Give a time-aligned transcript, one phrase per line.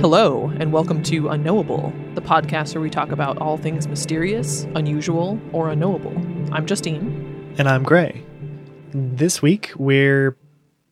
[0.00, 5.40] Hello, and welcome to Unknowable, the podcast where we talk about all things mysterious, unusual,
[5.52, 6.16] or unknowable.
[6.52, 7.54] I'm Justine.
[7.58, 8.24] And I'm Gray.
[8.92, 10.36] This week we're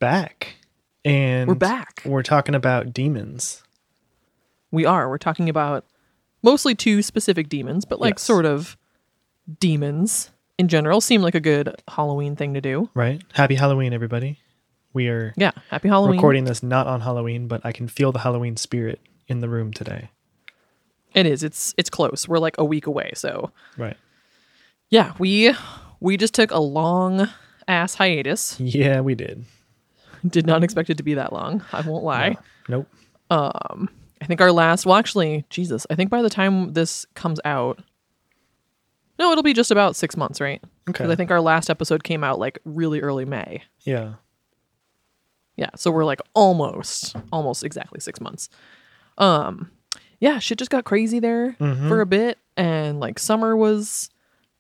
[0.01, 0.57] back.
[1.05, 2.03] And We're back.
[2.05, 3.63] We're talking about demons.
[4.71, 5.09] We are.
[5.09, 5.85] We're talking about
[6.47, 8.23] mostly two specific demons, but like Yes.
[8.23, 8.79] sort of
[9.61, 11.01] demons in general.
[11.03, 12.89] Seem like a good Halloween thing to do.
[12.95, 13.21] Right?
[13.35, 14.39] Happy Halloween, everybody.
[14.95, 15.51] We are Yeah.
[15.71, 16.17] Happy Halloween.
[16.17, 19.73] recording this not on Halloween, but I can feel the Halloween spirit in the room
[19.73, 20.09] today.
[21.15, 21.43] It is.
[21.43, 22.27] It's it's close.
[22.29, 23.11] We're like a week away.
[23.15, 23.97] So Right.
[24.89, 25.55] yeah, we
[26.01, 27.29] we just took a long
[27.69, 28.59] ass hiatus.
[28.61, 29.45] Yeah, we did.
[30.27, 31.63] Did not expect it to be that long.
[31.73, 32.37] I won't lie.
[32.69, 32.79] No.
[32.79, 32.89] Nope.
[33.29, 33.89] Um,
[34.21, 37.81] I think our last, well, actually, Jesus, I think by the time this comes out,
[39.19, 40.63] no, it'll be just about six months, right?
[40.63, 40.93] Okay.
[40.93, 43.63] Because I think our last episode came out like really early May.
[43.81, 44.15] Yeah.
[45.57, 48.51] Yeah, so we're like almost, almost exactly six months.
[49.17, 49.71] Um,
[50.21, 54.11] yeah, shit just got crazy there for a bit, and like summer was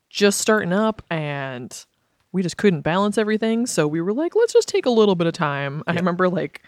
[0.08, 1.84] just starting up, and
[2.32, 3.66] we just couldn't balance everything.
[3.66, 5.82] So we were like, let's just take a little bit of time.
[5.86, 6.62] I remember like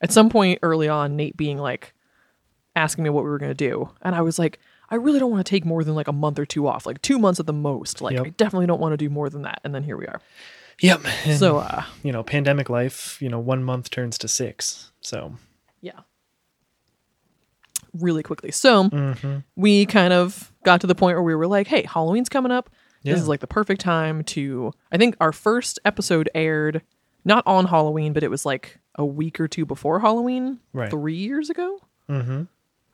[0.00, 1.92] at some point early on, Nate being like
[2.76, 5.44] asking me what we were gonna do, and I was like, I really don't want
[5.44, 7.52] to take more than like a month or two off, like two months at the
[7.52, 8.00] most.
[8.00, 8.26] Like Yep.
[8.26, 9.60] I definitely don't want to do more than that.
[9.64, 10.20] And then here we are.
[10.80, 11.00] Yep.
[11.24, 14.92] And, So uh, you know, pandemic life, you know, one month turns to six.
[15.00, 15.34] So,
[15.80, 16.00] yeah
[18.00, 19.44] really quickly so mhm.
[19.54, 22.70] we kind of got to the point where we were like hey halloween's coming up
[23.04, 26.82] this is like the perfect time to i think our first episode aired
[27.24, 30.90] not on halloween but it was like a week or two before halloween Right.
[30.90, 32.42] three years ago mm-hmm.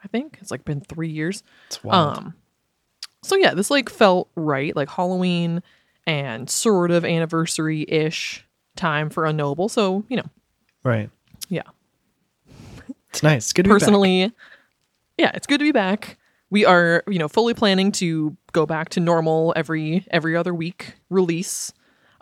[0.04, 2.18] I think it's like been three years it's wild.
[2.18, 2.34] um
[3.22, 5.62] so yeah this like felt right like halloween
[6.06, 8.44] and sort of anniversary-ish
[8.76, 10.28] time for unknowable so you know
[10.84, 11.10] right.
[11.48, 11.62] yeah
[13.10, 13.44] It's nice.
[13.44, 13.80] It's good to be back.
[13.80, 14.32] personally
[15.18, 16.18] yeah it's good to be back
[16.50, 20.94] we are you know fully planning to go back to normal every every other week
[21.10, 21.72] release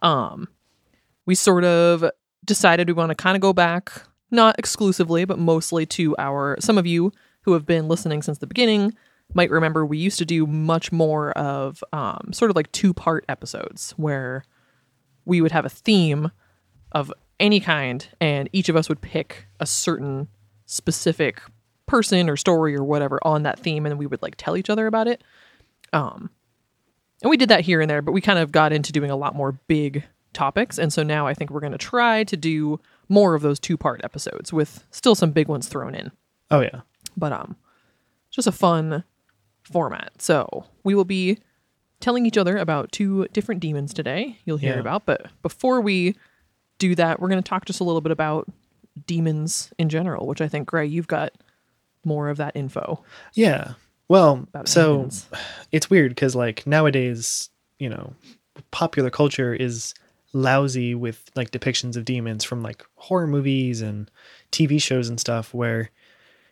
[0.02, 0.48] um
[1.26, 2.04] we sort of
[2.44, 3.92] decided we want to kind of go back
[4.30, 8.46] not exclusively but mostly to our some of you who have been listening since the
[8.46, 8.94] beginning
[9.34, 13.24] might remember we used to do much more of um, sort of like two part
[13.28, 14.44] episodes where
[15.24, 16.30] we would have a theme
[16.92, 20.28] of any kind and each of us would pick a certain
[20.66, 21.40] specific
[21.86, 24.86] person or story or whatever on that theme and we would like tell each other
[24.86, 25.22] about it.
[25.92, 26.30] Um
[27.22, 29.16] and we did that here and there but we kind of got into doing a
[29.16, 30.78] lot more big topics.
[30.78, 33.76] And so now i think we're going to try to do more of those two
[33.76, 36.12] part episodes with still some big ones thrown in.
[36.50, 36.80] Oh, yeah.
[37.16, 37.56] But um
[38.30, 39.04] just a fun
[39.62, 41.38] format so we will be
[42.00, 44.80] telling each other about two different demons today you'll hear Yeah.
[44.80, 46.16] about but before we
[46.78, 48.48] do that we're going to talk just a little bit about
[49.06, 51.32] demons in general which i think gray you've got
[52.04, 53.02] more of that info
[53.34, 53.74] Yeah.
[54.08, 55.28] Well, so demons.
[55.70, 58.14] it's weird because like nowadays you know
[58.72, 59.94] popular culture is
[60.32, 64.10] lousy with like depictions of demons from like horror movies and
[64.50, 65.90] tv shows and stuff where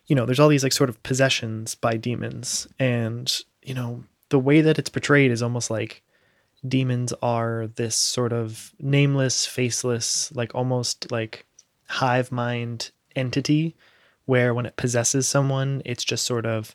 [0.09, 2.67] you know there's all these like sort of possessions by demons.
[2.79, 3.33] And
[3.63, 6.03] you know the way that it's portrayed is almost like
[6.67, 11.47] demons are this sort of nameless faceless like almost like
[11.87, 13.77] hive mind entity
[14.25, 16.75] where when it possesses someone it's just sort of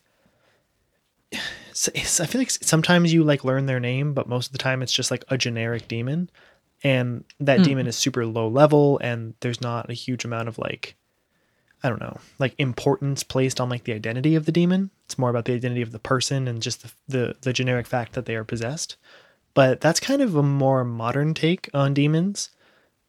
[1.32, 4.82] it's- I feel like sometimes you like learn their name, but most of the time
[4.82, 6.30] it's just like a generic demon,
[6.82, 7.64] and that hmm.
[7.64, 10.96] demon is super low level, and there's not a huge amount of like,
[11.84, 14.90] I don't know, like importance placed on like the identity of the demon.
[15.04, 18.14] It's more about the identity of the person and just the the, the generic fact
[18.14, 18.96] that they are possessed.
[19.52, 22.48] But that's kind of a more modern take on demons.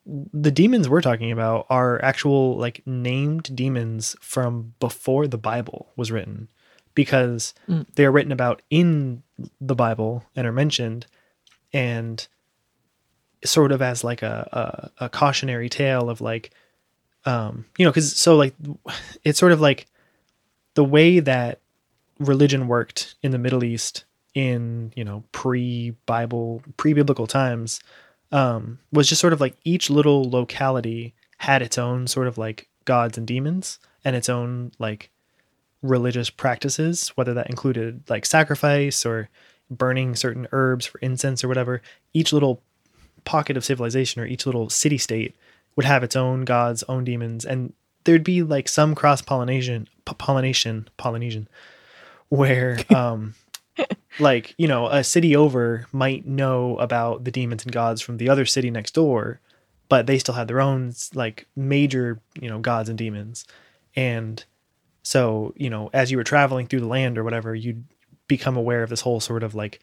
[0.06, 6.12] The demons we're talking about are actual like named demons from before the Bible was
[6.12, 6.50] written
[6.94, 7.88] because mm.
[7.96, 9.24] they are written about in
[9.60, 11.08] the Bible and are mentioned,
[11.74, 12.28] and
[13.44, 16.52] sort of as like a a, a cautionary tale of like,
[17.26, 18.56] um, you know, because so like
[19.24, 19.88] it's sort of like
[20.76, 21.60] the way that
[22.20, 27.80] religion worked in the Middle East in you know pre-Bible pre-biblical times
[28.32, 32.68] um, was just sort of like each little locality had its own sort of like
[32.86, 35.10] gods and demons and its own like
[35.82, 39.30] religious practices, whether that included like sacrifice or
[39.70, 41.82] burning certain herbs for incense or whatever.
[42.14, 42.62] Each little
[43.24, 45.36] pocket of civilization or each little city state
[45.76, 47.74] would have its own gods, own demons, and
[48.04, 51.48] there'd be like some cross pollination, pollination, Polynesian,
[52.30, 53.36] where um,
[54.20, 58.30] like you know a city over might know about the demons and gods from the
[58.30, 59.40] other city next door
[59.90, 63.46] but they still had their own like major you know gods and demons.
[63.96, 64.44] And
[65.04, 67.86] so you know as you were traveling through the land or whatever you'd
[68.28, 69.80] become aware of this whole sort of like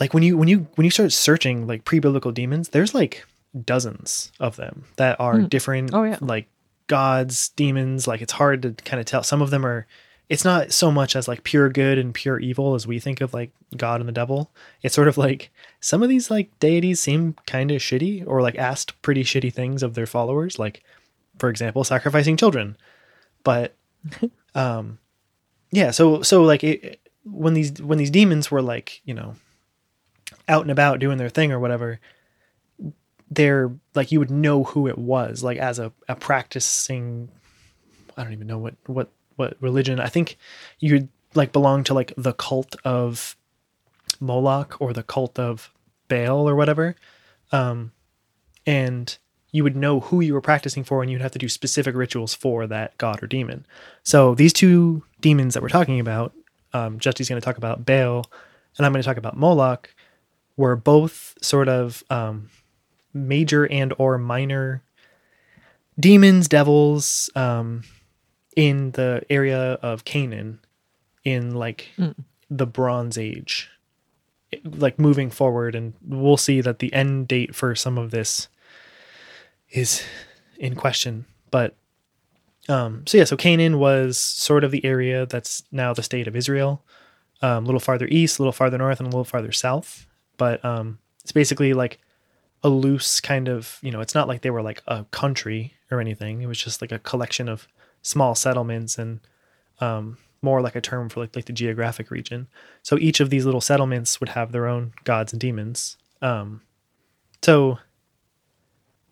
[0.00, 3.24] like when you when you when you start searching like pre-biblical demons there's like
[3.64, 6.18] dozens of them that are different Oh, yeah.
[6.20, 6.46] like
[6.88, 9.22] gods demons like it's hard to kind of tell.
[9.22, 9.86] Some of them are
[10.28, 13.32] it's not so much as like pure good and pure evil as we think of
[13.32, 14.50] like god and the devil.
[14.82, 15.50] It's sort of like
[15.80, 19.82] some of these like deities seem kind of shitty or like asked pretty shitty things
[19.82, 20.82] of their followers like
[21.38, 22.76] for example sacrificing children.
[23.44, 23.74] But
[24.54, 24.98] um
[25.70, 29.34] yeah so so like it, when these when these demons were like you know
[30.48, 31.98] out and about doing their thing or whatever
[33.30, 37.28] they're like you would know who it was like as a, a practicing
[38.16, 40.00] i don't even know what what what religion.
[40.00, 40.36] I think
[40.80, 43.36] you'd like belong to like the cult of
[44.18, 45.70] moloch or the cult of
[46.08, 46.96] baal or whatever.
[47.52, 47.92] Um
[48.66, 49.16] and
[49.52, 52.34] you would know who you were practicing for and you'd have to do specific rituals
[52.34, 53.64] for that god or demon.
[54.02, 56.32] So these two demons that we're talking about
[56.72, 58.26] um, Justy's going to talk about Bael
[58.76, 59.94] and i'm going to talk about moloch
[60.58, 62.50] were both sort of um,
[63.16, 64.82] major and or minor
[65.98, 67.82] demons devils um,
[68.54, 70.60] in the area of canaan
[71.24, 71.90] in like
[72.50, 73.68] the bronze age.
[74.64, 78.48] Like moving forward and we'll see that the end date for some of this
[79.70, 80.02] is
[80.58, 81.26] in question.
[81.50, 81.76] But
[82.68, 86.34] um so yeah so canaan was sort of the area that's now the state of
[86.34, 86.82] israel.
[87.42, 90.06] Um, a little farther east a little farther north and a little farther south.
[90.36, 91.98] But um it's basically like
[92.62, 96.00] a loose kind of you know it's not like they were like a country or
[96.00, 96.42] anything.
[96.42, 97.68] It was just like a collection of
[98.02, 99.20] small settlements and
[99.80, 102.48] um more like a term for like like the geographic region.
[102.82, 105.96] So each of these little settlements would have their own gods and demons.
[106.22, 106.62] Um
[107.42, 107.78] so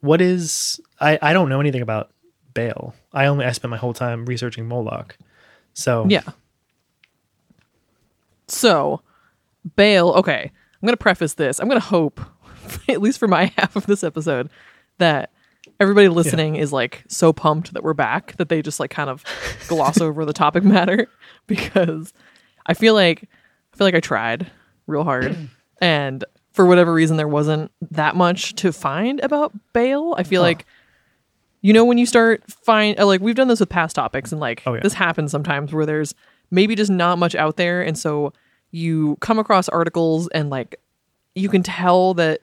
[0.00, 2.10] what is i i don't know anything about
[2.52, 2.94] Bael.
[3.12, 5.16] I only i spent my whole time researching moloch.
[5.74, 6.22] So Yeah.
[8.46, 9.00] So,
[9.76, 10.50] Bael, okay,
[10.82, 11.58] I'm to preface this.
[11.58, 12.20] I'm to hope,
[12.88, 14.50] at least for my half of this episode,
[14.98, 15.30] that
[15.80, 19.24] everybody listening is like so pumped that we're back that they just like kind of
[19.68, 21.08] gloss over the topic matter
[21.46, 22.12] because
[22.66, 23.28] I feel like
[23.72, 24.50] I feel like I tried
[24.86, 25.36] real hard
[25.80, 30.14] and for whatever reason there wasn't that much to find about Bael.
[30.16, 30.66] I feel like
[31.62, 34.40] you know when you start find uh, like we've done this with past topics and
[34.40, 34.80] like Oh, yeah.
[34.80, 36.14] this happens sometimes where there's
[36.50, 38.32] maybe just not much out there and so
[38.70, 40.76] you come across articles and like
[41.34, 42.42] you can tell that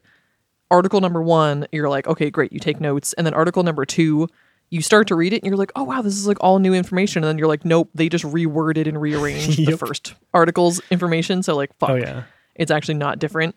[0.71, 3.13] article number 1 you're like okay great you take notes.
[3.13, 4.27] And then article number 2
[4.69, 6.73] you start to read it and you're like oh wow this is like all new
[6.73, 7.23] information.
[7.23, 11.43] And then you're like nope they just reworded and rearranged the first article's information.
[11.43, 11.89] So like fuck.
[11.91, 12.23] Oh yeah.
[12.55, 13.55] It's actually not different.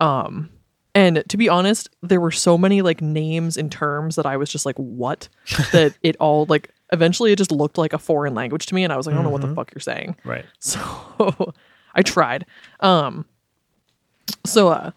[0.00, 0.50] Um
[0.94, 4.50] and to be honest there were so many like names and terms that i was
[4.50, 5.28] just like what?
[5.72, 8.92] that it all like eventually it just looked like a foreign language to me and
[8.92, 10.16] i was like i don't know what the fuck you're saying.
[10.24, 10.44] Right.
[10.60, 11.52] So
[11.94, 12.46] i tried.
[12.80, 13.26] Um
[14.46, 14.90] so uh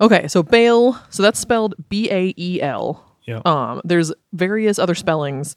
[0.00, 5.56] okay so Bael so that's spelled b-a-e-l yeah um, there's various other spellings.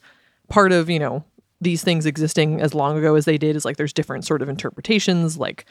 [0.49, 1.23] Part of you know
[1.59, 4.49] these things existing as long ago as they did is like there's different sort of
[4.49, 5.65] interpretations, like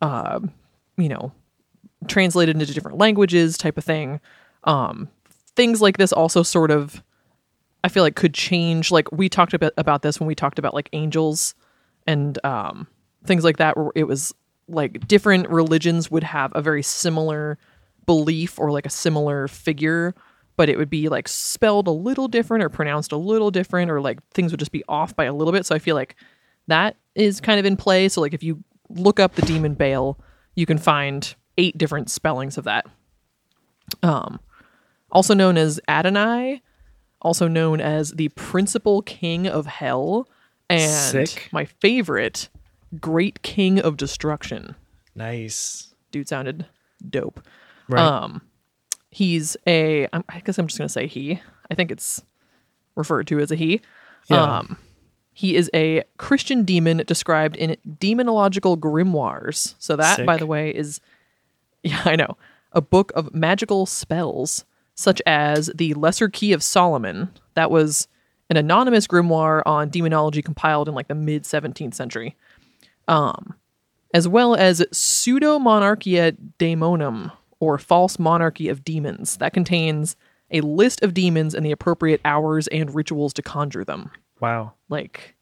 [0.00, 0.40] uh,
[0.96, 1.32] you know,
[2.08, 4.20] translated into different languages type of thing.
[4.64, 5.08] Um,
[5.54, 7.02] things like this also sort of
[7.84, 8.90] I feel like could change.
[8.90, 11.54] Like we talked about about this when we talked about like angels
[12.06, 12.88] and um,
[13.24, 14.34] things like that, where it was
[14.68, 17.58] like different religions would have a very similar
[18.06, 20.14] belief or like a similar figure,
[20.56, 24.00] but it would be like spelled a little different or pronounced a little different, or
[24.00, 25.66] like things would just be off by a little bit.
[25.66, 26.16] So I feel like
[26.68, 28.08] that is kind of in play.
[28.08, 30.18] So like if you look up the demon Bael,
[30.54, 32.86] you can find eight different spellings of that.
[34.02, 34.40] Um,
[35.10, 36.62] also known as Adonai,
[37.20, 40.28] also known as the principal king of hell,
[40.68, 41.48] and Sick.
[41.52, 42.48] my favorite,
[43.00, 44.74] great king of destruction.
[45.14, 46.66] nice Dude sounded
[47.08, 47.40] dope.
[47.88, 48.42] Right Um,
[49.10, 50.08] he's a.
[50.12, 51.40] I guess I'm just gonna say he.
[51.70, 52.22] I think it's
[52.94, 53.80] referred to as a he.
[54.28, 54.58] Yeah.
[54.58, 54.78] Um,
[55.34, 59.74] he is a Christian demon described in demonological grimoires.
[59.78, 61.00] So that, by the way, is
[61.82, 62.36] yeah, I know
[62.72, 67.30] a book of magical spells, such as the Lesser Key of Solomon.
[67.54, 68.08] That was
[68.50, 72.36] an anonymous grimoire on demonology compiled in like the mid 17th century.
[73.08, 73.54] Um,
[74.14, 77.32] as well as Pseudo Monarchia Daemonum,
[77.62, 80.16] or False Monarchy of Demons, that contains
[80.50, 84.10] a list of demons and the appropriate hours and rituals to conjure them.
[84.40, 85.36] wow Like,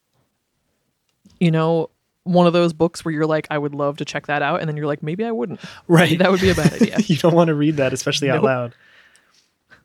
[1.38, 1.88] you know,
[2.24, 4.68] one of those books where you're like, I would love to check that out, and
[4.68, 5.60] then you're like, maybe I wouldn't.
[5.88, 6.18] Right.
[6.18, 6.98] That would be a bad idea.
[7.06, 8.74] you don't want to read that, especially out loud.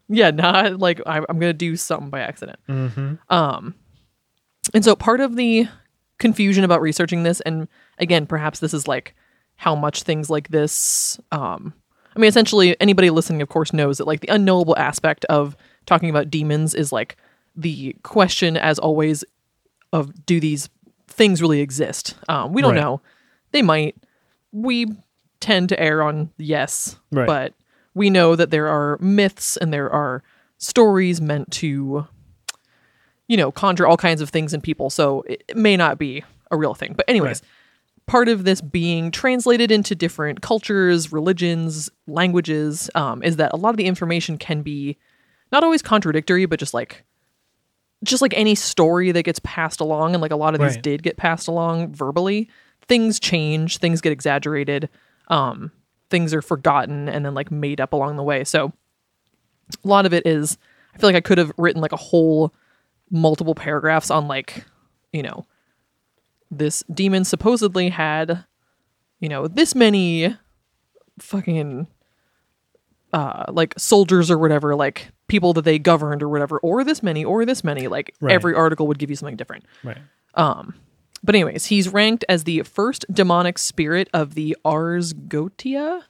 [0.09, 2.59] yeah, not like I'm, I'm gonna do something by accident.
[2.67, 3.13] Mm-hmm.
[3.33, 3.75] Um,
[4.73, 5.69] and so part of the
[6.17, 9.15] confusion about researching this, and again, perhaps this is like
[9.55, 11.17] how much things like this.
[11.31, 11.73] Um,
[12.15, 15.55] I mean, essentially, anybody listening, of course, knows that like the unknowable aspect of
[15.85, 17.17] talking about demons is like
[17.55, 19.23] the question, as always,
[19.93, 20.69] of do these
[21.07, 22.15] things really exist?
[22.29, 22.81] Um, we don't Right.
[22.81, 23.01] know.
[23.51, 23.95] They might.
[24.51, 24.87] We
[25.41, 27.27] tend to err on yes, Right.
[27.27, 27.53] but
[27.93, 30.23] we know that there are myths and there are
[30.57, 32.07] stories meant to
[33.27, 34.87] you know, conjure all kinds of things in people.
[34.91, 36.93] So it, it may not be a real thing.
[36.95, 37.41] But, anyways,
[38.07, 43.71] part of this being translated into different cultures, religions, languages um, is that a lot
[43.71, 44.97] of the information can be
[45.51, 47.03] not always contradictory, but just like
[48.03, 50.83] just like any story that gets passed along and like a lot of these Right.
[50.83, 52.49] did get passed along verbally
[52.87, 54.89] things change things get exaggerated
[55.29, 55.71] um
[56.11, 58.73] things are forgotten and then like made up along the way so
[59.83, 60.57] a lot of it is
[60.93, 62.53] i feel like i could have written like a whole
[63.09, 64.65] multiple paragraphs on like
[65.11, 65.45] you know
[66.51, 68.45] this demon supposedly had
[69.19, 70.35] you know this many
[71.19, 71.87] fucking
[73.13, 77.23] uh like soldiers or whatever like people that they governed or whatever or this many
[77.25, 78.33] or this many like Right.
[78.33, 79.97] every article would give you something different Right.
[80.35, 80.75] Um,
[81.23, 86.01] but anyways, he's ranked as the first demonic spirit of the Ars Goetia.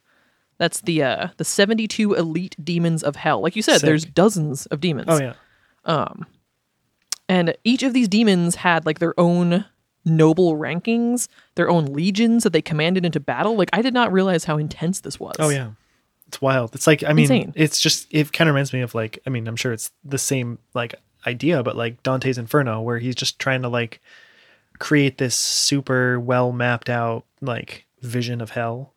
[0.58, 3.40] That's the uh the 72 elite demons of hell.
[3.42, 3.84] Like you said, Sick.
[3.88, 5.08] there's dozens of demons.
[5.10, 5.34] Oh yeah.
[5.86, 6.26] Um,
[7.30, 9.66] And each of these demons had like their own
[10.06, 13.56] noble rankings, their own legions that they commanded into battle.
[13.56, 15.36] Like I did not realize how intense this was.
[15.40, 15.72] Oh yeah.
[16.28, 16.74] It's wild.
[16.76, 17.54] It's like I mean, Insane.
[17.56, 20.18] it's just it kind of reminds me of like I mean I'm sure it's the
[20.18, 20.96] same like
[21.28, 24.00] idea, but like Dante's Inferno, where he's just trying to like
[24.80, 28.94] create this super well mapped out like vision of hell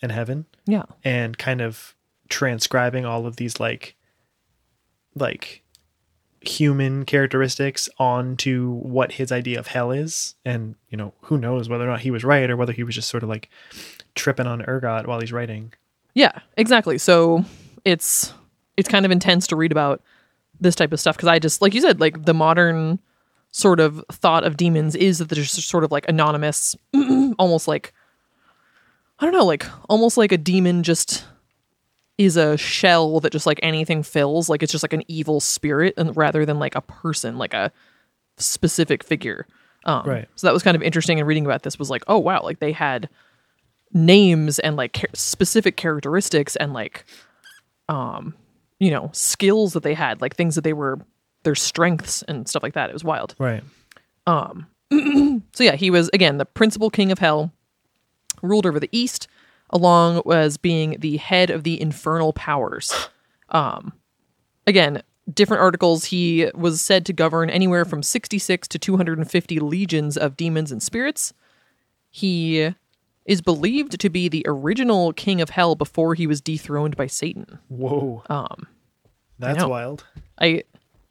[0.00, 0.84] and heaven, Yeah.
[1.04, 1.94] and kind of
[2.28, 3.96] transcribing all of these like
[5.14, 5.62] like
[6.48, 11.84] human characteristics onto what his idea of hell is and you know who knows whether
[11.84, 13.50] or not he was right or whether he was just sort of like
[14.14, 15.72] tripping on ergot while he's writing
[16.14, 16.98] Yeah, exactly.
[16.98, 17.44] So
[17.84, 18.32] it's
[18.76, 20.02] it's kind of intense to read about
[20.60, 22.98] this type of stuff because I just like you said, like the modern
[23.50, 26.74] sort of thought of demons is that they're just sort of like anonymous,
[27.38, 27.92] almost like
[29.20, 31.24] I don't know, like almost like a demon just
[32.18, 35.94] is a shell that just like anything fills, like it's just like an evil spirit,
[35.96, 37.72] and rather than like a person, like a
[38.36, 39.46] specific figure.
[39.84, 40.28] Um, Right.
[40.36, 41.18] So that was kind of interesting.
[41.18, 43.08] And reading about this was like, oh wow, like they had
[43.94, 47.06] names and like char- specific characteristics and like
[47.88, 48.34] um
[48.78, 50.98] you know skills that they had like things that they were
[51.44, 53.64] their strengths and stuff like that it was wild right
[54.90, 57.50] so yeah he was again the principal king of hell
[58.42, 59.26] ruled over the east
[59.70, 63.08] along as being the head of the infernal powers.
[63.50, 63.92] Um
[64.66, 70.36] again different articles he was said to govern anywhere from 66 to 250 legions of
[70.36, 71.34] demons and spirits.
[72.10, 72.74] He
[73.26, 77.58] is believed to be the original king of hell before he was dethroned by satan.
[77.68, 78.22] Whoa.
[78.30, 78.66] Um
[79.38, 79.68] that's know.
[79.68, 80.04] wild.
[80.40, 80.64] I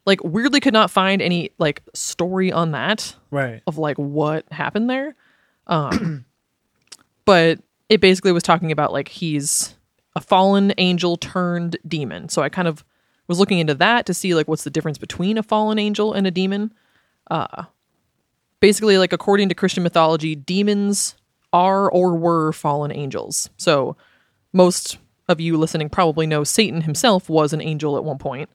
[0.08, 3.62] like weirdly could not find any like story on that right.
[3.66, 5.14] of like what happened there.
[5.66, 6.24] Um,
[7.26, 9.74] but it basically was talking about like he's
[10.16, 12.28] a fallen angel turned demon.
[12.28, 12.84] So I kind of
[13.26, 16.26] was looking into that to see like what's the difference between a fallen angel and
[16.26, 16.72] a demon.
[17.30, 17.64] Uh,
[18.60, 21.14] basically, like according to Christian mythology, demons
[21.52, 23.50] are or were fallen angels.
[23.56, 23.96] So
[24.52, 28.50] most of you listening probably know Satan himself was an angel at one point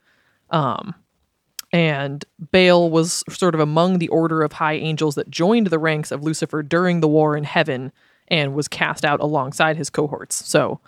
[1.74, 6.12] and Bael was sort of among the order of high angels that joined the ranks
[6.12, 7.92] of Lucifer during the war in heaven
[8.28, 10.36] and was cast out alongside his cohorts.
[10.48, 10.80] So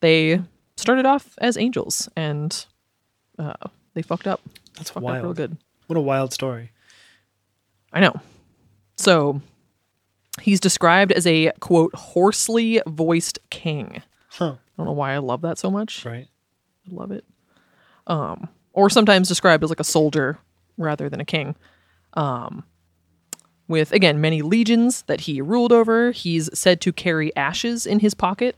[0.00, 0.40] they
[0.76, 2.66] started off as angels and
[3.38, 3.54] uh,
[3.94, 4.40] they fucked up.
[4.76, 5.56] that's Fucked up real wild good.
[5.86, 6.70] what a wild story
[7.92, 8.20] I know.
[8.96, 9.40] So
[10.42, 14.02] he's described as a quote hoarsely voiced king.
[14.30, 16.04] huh I don't know why I love that so much.
[16.04, 16.28] right
[16.90, 17.24] I love it.
[18.06, 20.38] Um, or sometimes described as like a soldier
[20.76, 21.56] rather than a king.
[22.12, 22.64] Um,
[23.68, 26.10] with again many legions that he ruled over.
[26.12, 28.56] He's said to carry ashes in his pocket.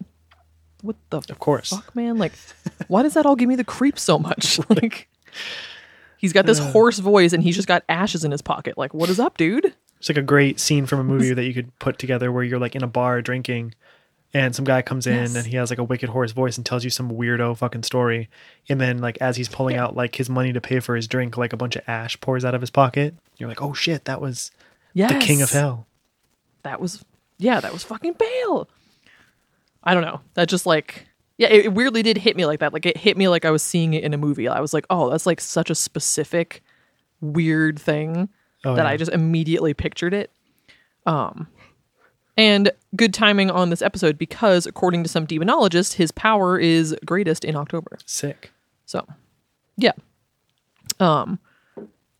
[0.83, 2.19] What the of course fuck, man?
[2.19, 2.33] Like,
[2.88, 4.61] why does that all give me the creep so much?
[4.69, 5.09] Like,
[6.19, 6.71] he's got this uh.
[6.71, 8.79] hoarse voice and he's just got ashes in his pocket.
[8.79, 9.75] Like, what is up, dude?
[9.99, 12.61] It's like a great scene from a movie that you could put together where you're
[12.61, 13.75] like in a bar drinking
[14.33, 15.35] and some guy comes in Yes.
[15.35, 18.29] and he has like a wicked hoarse voice and tells you some weirdo fucking story.
[18.69, 21.37] And then like as he's pulling out like his money to pay for his drink,
[21.37, 23.15] like a bunch of ash pours out of his pocket.
[23.38, 24.50] You're like, oh shit, that was
[24.95, 25.12] Yes.
[25.12, 25.87] the king of hell.
[26.62, 27.04] that was
[27.38, 28.68] yeah, that was fucking Bael.
[29.85, 30.21] I don't know.
[30.35, 32.73] That just like yeah, it, it weirdly did hit me like that.
[32.73, 34.49] Like it hit me like I was seeing it in a movie.
[34.49, 36.62] I was like, oh, that's like such a specific
[37.21, 38.28] weird thing
[38.64, 38.90] Oh, that yeah.
[38.90, 40.30] I just immediately pictured it.
[41.07, 41.47] Um
[42.37, 47.45] and good timing on this episode because according to some demonologists, his power is greatest
[47.45, 47.99] in October.
[48.07, 48.52] sick.
[48.87, 49.04] So,
[49.76, 49.92] yeah.
[51.00, 51.38] Um,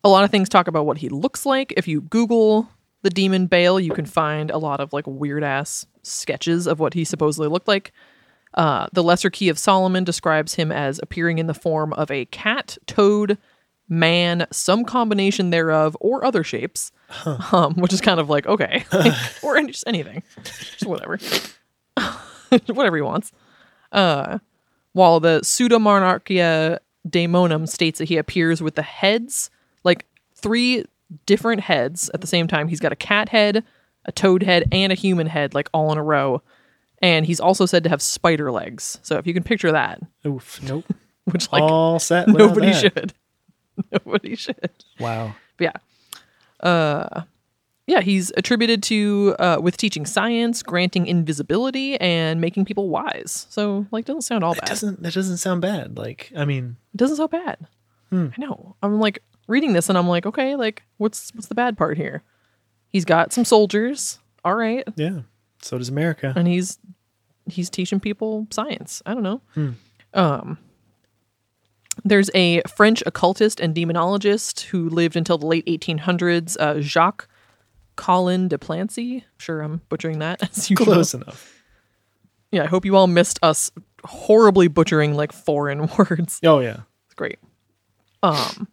[0.05, 1.73] a lot of things talk about what he looks like.
[1.77, 2.69] If you Google
[3.03, 6.95] the demon Bael, you can find a lot of like weird ass sketches of what
[6.95, 7.93] he supposedly looked like.
[8.55, 12.25] Uh, the Lesser Key of Solomon describes him as appearing in the form of a
[12.27, 13.39] cat, toad,
[13.89, 16.91] man, some combination thereof, or other shapes.
[17.53, 18.85] Um, which is kind of like okay,
[19.43, 21.19] or any- just anything, just whatever,
[22.67, 23.33] whatever he wants.
[23.93, 24.39] Uh,
[24.93, 26.79] while the Pseudomonarchia
[27.09, 29.51] Daemonum states that he appears with the heads,
[30.41, 30.85] three
[31.27, 32.69] different heads at the same time.
[32.69, 33.65] He's got a cat head,
[34.05, 36.43] a toad head, and a human head, like all in a row.
[37.01, 38.99] And he's also said to have spider legs.
[39.03, 40.61] So if you can picture that, Oof.
[40.63, 40.85] Nope.
[41.25, 42.27] which like All set.
[42.29, 42.81] nobody that.
[42.81, 43.15] should.
[43.93, 44.71] nobody should.
[44.99, 45.35] Wow.
[45.57, 46.67] But yeah.
[46.69, 47.23] Uh
[47.87, 53.47] yeah, he's attributed to uh with teaching science, granting invisibility, and making people wise.
[53.51, 54.65] So like doesn't sound all bad.
[54.65, 55.97] doesn't that doesn't sound bad.
[55.97, 57.59] Like I mean, It doesn't sound bad.
[58.11, 58.29] Hmm.
[58.37, 58.75] I know.
[58.83, 62.23] I'm like reading this and I'm like, okay, like what's what's the bad part here?
[62.89, 65.21] He's got some soldiers, all right, yeah.
[65.63, 66.33] So does America.
[66.37, 66.79] and he's
[67.51, 69.03] he's teaching people science.
[69.05, 69.41] I don't know.
[69.55, 69.71] Hmm.
[70.15, 70.59] Um
[72.05, 77.29] there's a French occultist and demonologist who lived until the late 1800s, uh, Jacques
[77.97, 79.25] Colin de Plancy.
[79.39, 80.41] Sure, I'm butchering that.
[80.57, 80.87] As usual.
[80.87, 81.61] Close enough.
[82.53, 83.73] Yeah, I hope you all missed us
[84.05, 86.39] horribly butchering like foreign words.
[86.45, 86.83] Oh yeah.
[87.07, 87.41] It's great.
[88.23, 88.69] Um,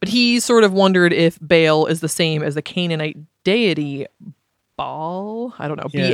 [0.00, 4.06] but he sort of wondered if Bael is the same as the Canaanite deity
[4.76, 5.54] Baal.
[5.58, 6.04] I don't know, B A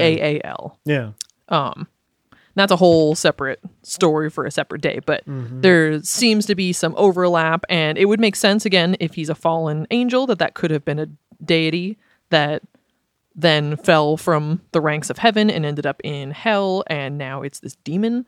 [0.41, 0.79] A L.
[0.85, 0.95] Yeah.
[0.97, 1.11] A A L.
[1.11, 1.11] Yeah.
[1.49, 1.89] Um,
[2.55, 5.01] that's a whole separate story for a separate day.
[5.05, 9.29] But there seems to be some overlap, and it would make sense again if he's
[9.29, 11.07] a fallen angel that that could have been a
[11.45, 11.99] deity
[12.31, 12.63] that
[13.35, 17.61] then fell from the ranks of heaven and ended up in hell, and now it's
[17.61, 18.27] this demon.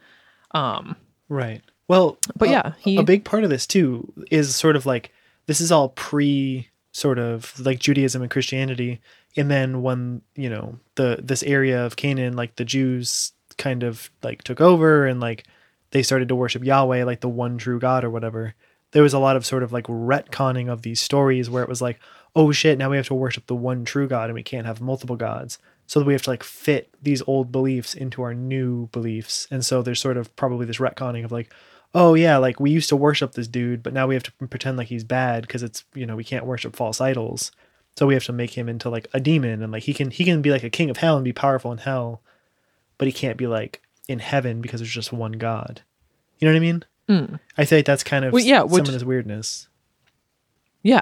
[0.53, 0.95] Um,
[1.31, 1.63] Right.
[1.89, 5.11] Well, But a- yeah, he- a big part of this too is sort of like
[5.49, 9.01] this is all pre sort of like Judaism and Christianity,
[9.37, 14.11] and then when you know the this area of Canaan, like the Jews kind of
[14.23, 15.45] like took over and like
[15.91, 18.55] they started to worship Yahweh, like the one true God or whatever.
[18.93, 21.83] There was a lot of sort of like retconning of these stories where it was
[21.83, 21.99] like,
[22.37, 24.81] oh shit, now we have to worship the one true God and we can't have
[24.81, 25.59] multiple gods.
[25.87, 29.49] So we have to like fit these old beliefs into our new beliefs.
[29.51, 31.53] And so there's sort of probably this retconning of like,
[31.95, 34.77] oh yeah, like we used to worship this dude, but now we have to pretend
[34.77, 37.53] like he's bad because it's you know we can't worship false idols.
[37.97, 40.25] So we have to make him into like a demon and like he can he
[40.25, 42.23] can be like a king of hell and be powerful in hell,
[42.97, 45.83] but he can't be like in heaven because there's just one God.
[46.39, 46.85] You know what I mean?
[47.57, 49.67] I think that's kind of Well, yeah, some which- of this weirdness.
[50.83, 51.01] Yeah.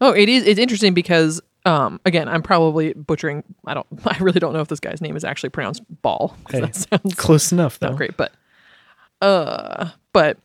[0.00, 0.44] Oh, it is.
[0.46, 3.44] It's interesting because, um, again, I'm probably butchering.
[3.66, 3.86] I don't.
[4.06, 6.36] I really don't know if this guy's name is actually pronounced Ball.
[6.50, 7.88] Hey, that sounds Close enough though.
[7.88, 8.32] not great, but,
[9.24, 10.38] uh, but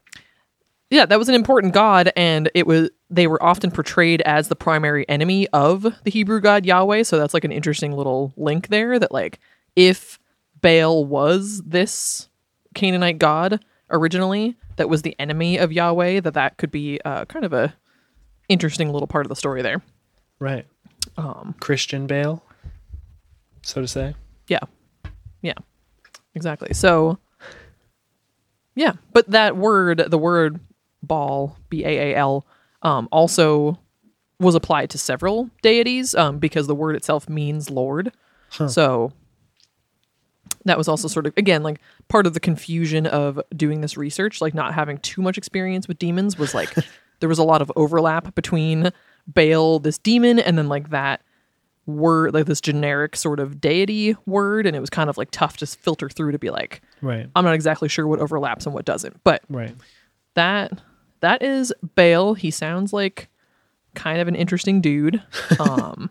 [0.89, 2.89] yeah, that was an important god, and it was.
[3.11, 7.03] They were often portrayed as the primary enemy of the Hebrew god Yahweh.
[7.03, 8.99] So that's like an interesting little link there.
[8.99, 9.39] That like,
[9.75, 10.19] if
[10.61, 12.29] Baal was this
[12.75, 17.45] Canaanite god originally, that was the enemy of Yahweh, that that could be uh, kind
[17.45, 17.73] of a
[18.47, 19.81] interesting little part of the story there.
[20.39, 20.65] Right.
[21.17, 22.43] Um, Christian Baal,
[23.61, 24.15] so to say.
[24.47, 24.59] yeah,
[25.41, 25.53] yeah,
[26.35, 26.73] exactly.
[26.73, 27.17] So,
[28.79, 30.61] yeah, but that word, the word
[31.03, 32.47] "ball," b a a l,
[32.81, 33.77] um, also
[34.39, 38.13] was applied to several deities um, because the word itself means Lord.
[38.69, 39.11] So
[40.63, 44.39] that was also sort of again like part of the confusion of doing this research,
[44.39, 46.73] like not having too much experience with demons was like
[47.19, 48.93] there was a lot of overlap between
[49.27, 51.21] Bael, this demon, and then like that
[51.89, 55.57] word, like this generic sort of deity word, and it was kind of like tough
[55.57, 57.27] to filter through to be like, Right.
[57.35, 59.75] I'm not exactly sure what overlaps and what doesn't, but Right.
[60.35, 60.81] that
[61.21, 62.33] that is Bael.
[62.35, 63.29] He sounds like
[63.95, 65.21] kind of an interesting dude.
[65.59, 66.09] Um,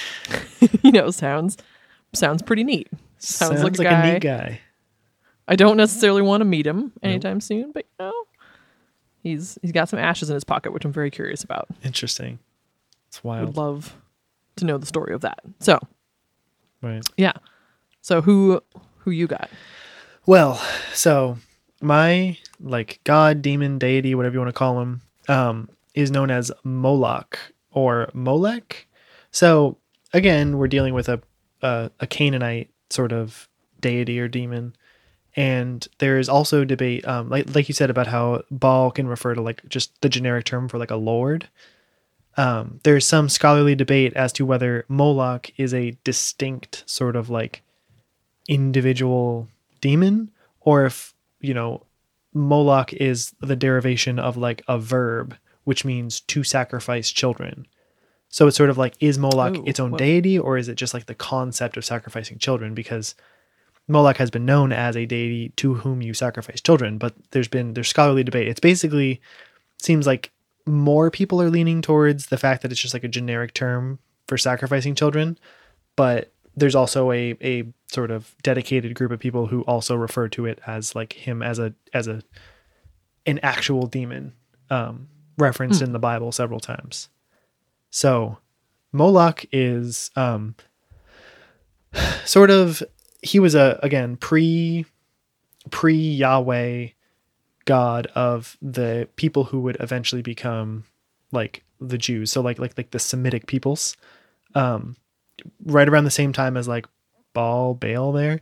[0.82, 1.56] you know, sounds
[2.14, 2.88] sounds pretty neat.
[3.18, 4.12] Sounds, like, a, guy.
[4.12, 4.60] neat guy.
[5.48, 8.12] I don't necessarily want to meet him anytime soon, but you know,
[9.22, 11.66] he's he's got some ashes in his pocket, which I'm very curious about.
[11.82, 12.38] Interesting.
[13.08, 13.46] It's I wild.
[13.48, 13.96] would love
[14.58, 15.40] to know the story of that.
[15.60, 15.78] So
[16.82, 17.02] Right.
[17.16, 17.32] yeah.
[18.00, 18.60] So who
[18.98, 19.50] who you got?
[20.26, 20.60] Well,
[20.92, 21.38] so
[21.80, 26.52] my like god, demon, deity, whatever you want to call him, um, is known as
[26.64, 27.38] Moloch
[27.72, 28.86] or Molech.
[29.30, 29.78] So
[30.12, 31.20] again, we're dealing with a
[31.62, 33.48] a, a Canaanite sort of
[33.80, 34.74] deity or demon.
[35.36, 39.34] And there is also debate, um, like like you said, about how Baal can refer
[39.34, 41.48] to like just the generic term for like a lord.
[42.38, 47.62] Um, there's some scholarly debate as to whether Moloch is a distinct sort of like
[48.48, 49.48] individual
[49.80, 51.82] demon, or if you know
[52.32, 57.66] Moloch is the derivation of like a verb, which means to sacrifice children.
[58.28, 59.98] So it's sort of like is Moloch Ooh, its own whoa.
[59.98, 62.72] deity, or is it just like the concept of sacrificing children?
[62.72, 63.16] Because
[63.88, 67.74] Moloch has been known as a deity to whom you sacrifice children, but there's been
[67.74, 68.46] there's scholarly debate.
[68.46, 69.20] It's basically
[69.78, 70.30] seems like
[70.68, 74.38] more people are leaning towards the fact that it's just like a generic term for
[74.38, 75.38] sacrificing children,
[75.96, 80.46] but there's also a a sort of dedicated group of people who also refer to
[80.46, 82.22] it as like him as a as a
[83.26, 84.32] an actual demon
[84.70, 87.08] um referenced in the Bible several times.
[87.90, 88.38] So
[88.92, 90.54] Moloch is um
[92.24, 92.82] sort of
[93.22, 94.84] he was a again pre
[95.70, 96.88] pre Yahweh
[97.68, 100.84] god of the people who would eventually become
[101.32, 102.32] like the Jews.
[102.32, 103.94] So like like like the Semitic peoples.
[104.54, 104.96] Um
[105.66, 106.86] right around the same time as like
[107.34, 108.40] Baal Baal there.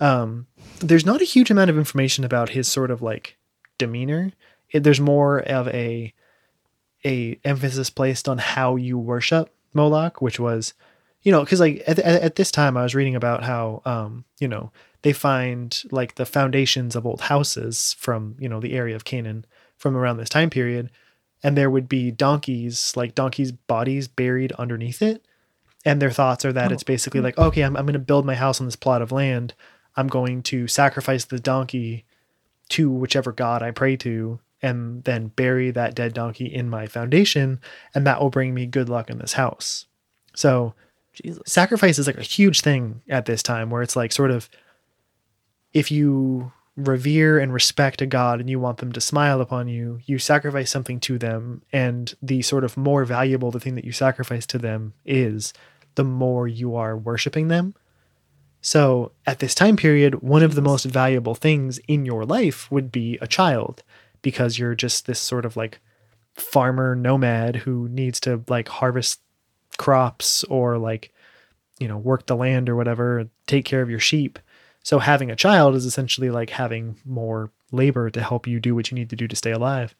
[0.00, 0.46] Um
[0.78, 3.36] there's not a huge amount of information about his sort of like
[3.76, 4.32] demeanor.
[4.70, 6.14] It, there's more of a
[7.04, 10.72] a emphasis placed on how you worship Moloch, which was,
[11.22, 14.24] you know, because like at, at, at this time I was reading about how, um,
[14.40, 18.96] you know, they find like the foundations of old houses from you know the area
[18.96, 19.44] of Canaan
[19.76, 20.90] from around this time period,
[21.42, 25.24] and there would be donkeys, like donkeys' bodies buried underneath it,
[25.84, 26.74] and their thoughts are that Oh.
[26.74, 29.12] it's basically like, okay, I'm I'm going to build my house on this plot of
[29.12, 29.54] land.
[29.96, 32.04] I'm going to sacrifice the donkey
[32.70, 37.60] to whichever god I pray to, and then bury that dead donkey in my foundation,
[37.94, 39.86] and that will bring me good luck in this house.
[40.34, 40.74] So
[41.12, 41.42] Jesus.
[41.44, 44.48] sacrifice is like a huge thing at this time where it's like sort of
[45.72, 50.00] if you revere and respect a god and you want them to smile upon you,
[50.06, 51.62] you sacrifice something to them.
[51.72, 55.52] And the sort of more valuable the thing that you sacrifice to them is,
[55.94, 57.74] the more you are worshiping them.
[58.62, 62.90] So at this time period, one of the most valuable things in your life would
[62.92, 63.82] be a child
[64.22, 65.80] because you're just this sort of like
[66.34, 69.20] farmer nomad who needs to like harvest
[69.78, 71.12] crops or like
[71.78, 74.38] you know work the land or whatever take care of your sheep
[74.82, 78.90] so having a child is essentially like having more labor to help you do what
[78.90, 79.94] you need to do to stay alive.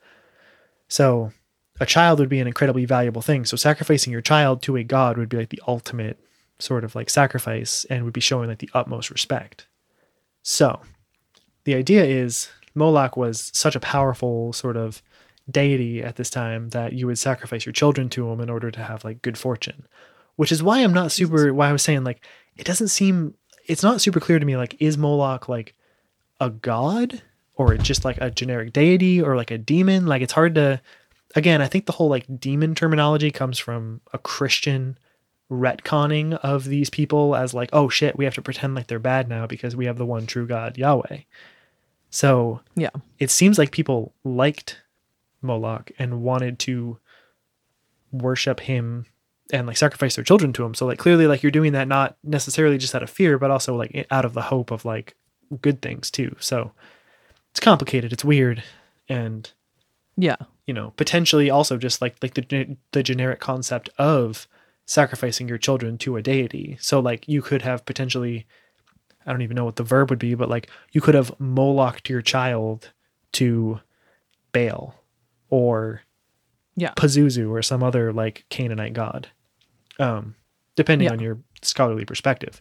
[0.89, 1.33] So
[1.81, 3.45] a child would be an incredibly valuable thing.
[3.45, 6.19] So sacrificing your child to a god would be like the ultimate
[6.59, 9.67] sort of like sacrifice and would be showing like the utmost respect.
[10.43, 10.81] So
[11.65, 15.03] the idea is moloch was such a powerful sort of
[15.51, 18.81] deity at this time that you would sacrifice your children to him in order to
[18.81, 19.87] have like good fortune
[20.37, 22.25] which is why i'm not super why i was saying like
[22.57, 23.35] it doesn't seem
[23.67, 25.75] it's not super clear to me like is moloch like
[26.41, 27.23] a god
[27.55, 30.81] or just like a generic deity or like a demon like it's hard to
[31.37, 34.99] again i think the whole like demon terminology comes from a christian
[35.51, 39.29] retconning of these people as like oh shit we have to pretend like they're bad
[39.29, 41.19] now because we have the one true god yahweh
[42.11, 42.91] so Yeah.
[43.19, 44.81] it seems like people liked
[45.41, 46.99] Moloch and wanted to
[48.13, 49.07] worship him
[49.53, 50.75] and like sacrifice their children to him.
[50.75, 53.77] So like clearly like you're doing that not necessarily just out of fear, but also
[53.77, 55.15] like out of the hope of like
[55.61, 56.35] good things too.
[56.41, 56.73] So
[57.51, 58.63] it's complicated, it's weird,
[59.09, 59.51] and
[60.17, 60.37] Yeah.
[60.67, 64.49] you know potentially also just like like the the generic concept of
[64.87, 66.77] sacrificing your children to a deity.
[66.81, 68.47] So like you could have potentially
[69.27, 72.09] I don't even know what the verb would be, but like you could have molocked
[72.09, 72.91] your child
[73.33, 73.81] to
[74.53, 74.95] Baal
[75.51, 76.03] or
[76.75, 76.95] Yeah.
[76.95, 79.29] Pazuzu or some other like Canaanite god,
[79.99, 80.35] um,
[80.77, 81.13] depending Yeah.
[81.13, 82.61] on your scholarly perspective.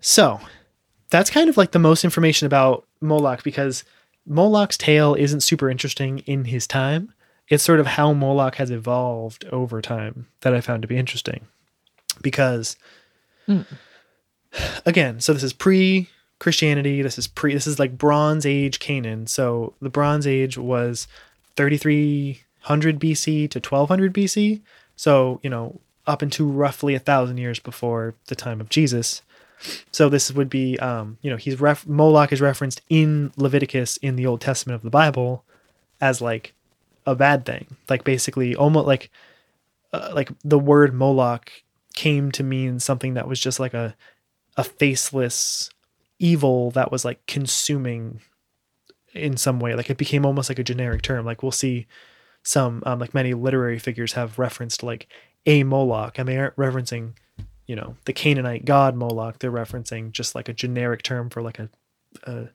[0.00, 0.40] So
[1.10, 3.84] that's kind of like the most information about Moloch because
[4.26, 7.12] Moloch's tale isn't super interesting in his time.
[7.48, 11.46] It's sort of how Moloch has evolved over time that I found to be interesting.
[12.22, 12.76] Because
[13.48, 13.64] Mm.
[14.84, 19.26] again, so this is pre Christianity, this is pre this is like Bronze Age Canaan.
[19.26, 21.08] So the Bronze Age was
[21.56, 24.60] 3300 BC to 1200 BC.
[24.98, 29.22] So, you know, up into roughly a thousand years before the time of Jesus.
[29.92, 34.16] So this would be, um, you know, he's ref- Moloch is referenced in Leviticus in
[34.16, 35.44] the Old Testament of the Bible
[36.00, 36.52] as like
[37.06, 39.10] a bad thing, like basically almost like,
[39.92, 41.52] uh, like the word Moloch
[41.94, 43.94] came to mean something that was just like a,
[44.56, 45.70] a faceless
[46.18, 48.20] evil that was like consuming
[49.14, 49.76] in some way.
[49.76, 51.24] Like it became almost like a generic term.
[51.24, 51.86] Like we'll see
[52.48, 55.06] some, um, like many literary figures have referenced like
[55.44, 57.12] a Moloch, and they aren't referencing
[57.66, 59.38] you know the Canaanite god Moloch.
[59.38, 61.68] They're referencing just like a generic term for like a
[62.24, 62.48] a,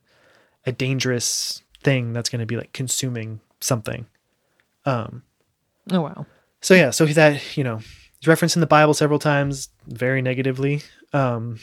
[0.66, 4.06] a dangerous thing that's going to be like consuming something.
[4.84, 5.22] Um,
[5.92, 6.26] Oh wow.
[6.60, 7.78] so yeah, so that you know,
[8.18, 11.60] he's referenced in the Bible several times, very negatively, um,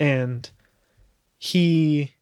[0.00, 0.50] and
[1.38, 2.14] he,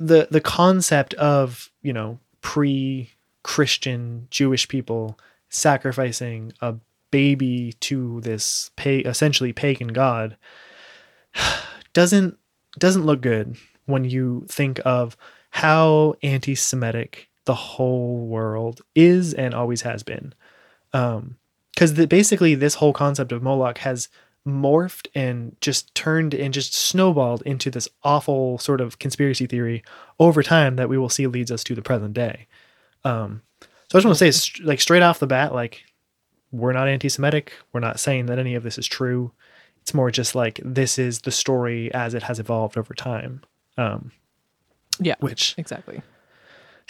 [0.00, 2.18] the the concept of you know
[3.42, 6.76] pre-Christian Jewish people sacrificing a
[7.10, 10.36] baby to this pay, essentially pagan god
[11.92, 12.38] doesn't
[12.78, 15.16] doesn't look good when you think of
[15.50, 20.32] how anti-Semitic the whole world is and always has been.
[20.92, 21.36] Um
[21.74, 24.08] because basically this whole concept of moloch has
[24.46, 29.82] morphed and just turned and just snowballed into this awful sort of conspiracy theory
[30.18, 32.46] over time that we will see leads us to the present day
[33.04, 35.82] um so i just want to say like straight off the bat like
[36.50, 39.32] we're not anti-semitic we're not saying that any of this is true
[39.80, 43.42] it's more just like this is the story as it has evolved over time
[43.78, 44.12] um
[45.00, 45.14] Yeah.
[45.20, 46.02] which Exactly.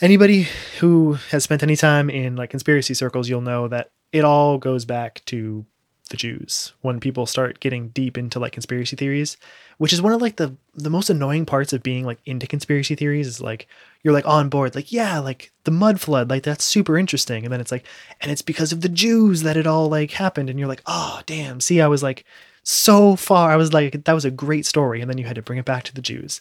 [0.00, 0.48] anybody
[0.80, 4.84] who has spent any time in like conspiracy circles, you'll know that it all goes
[4.84, 5.64] back to
[6.12, 9.36] the Jews when people start getting deep into like conspiracy theories,
[9.78, 12.94] which is one of like the the most annoying parts of being like into conspiracy
[12.94, 13.66] theories is like
[14.04, 17.52] you're like on board, like yeah, like the mud flood, like that's super interesting, and
[17.52, 17.84] then it's like,
[18.20, 21.20] and it's because of the Jews that it all like happened, and you're like, oh
[21.26, 22.24] damn, see, I was like
[22.62, 25.42] so far, I was like that was a great story, and then you had to
[25.42, 26.40] bring it back to the Jews.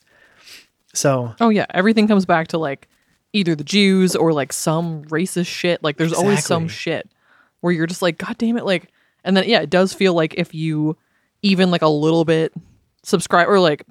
[0.94, 2.88] So Oh yeah, everything comes back to like
[3.34, 5.82] either the Jews or like some racist shit.
[5.84, 7.10] Like there's always some shit
[7.62, 8.92] where you're just like, God damn it, like
[9.24, 10.98] and then yeah, it does feel like if you
[11.42, 12.54] even like a little bit
[13.04, 13.84] subscribe or like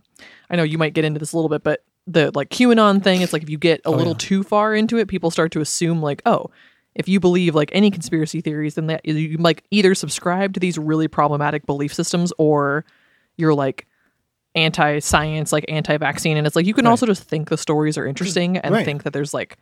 [0.51, 3.21] I know you might get into this a little bit, but the like QAnon thing,
[3.21, 4.19] it's like if you get a oh, little yeah.
[4.19, 6.47] too far into it, people start to assume like, oh,
[6.95, 10.77] if you believe like any conspiracy theories, then that you like either subscribe to these
[10.79, 12.85] really problematic belief systems or
[13.37, 13.87] you're like
[14.57, 16.91] anti-science, like anti-vaccine, and it's like you can Right.
[16.91, 18.85] also just think the stories are interesting and Right.
[18.85, 19.57] think that there's like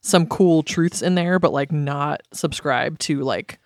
[0.00, 3.60] some cool truths in there, but like not subscribe to like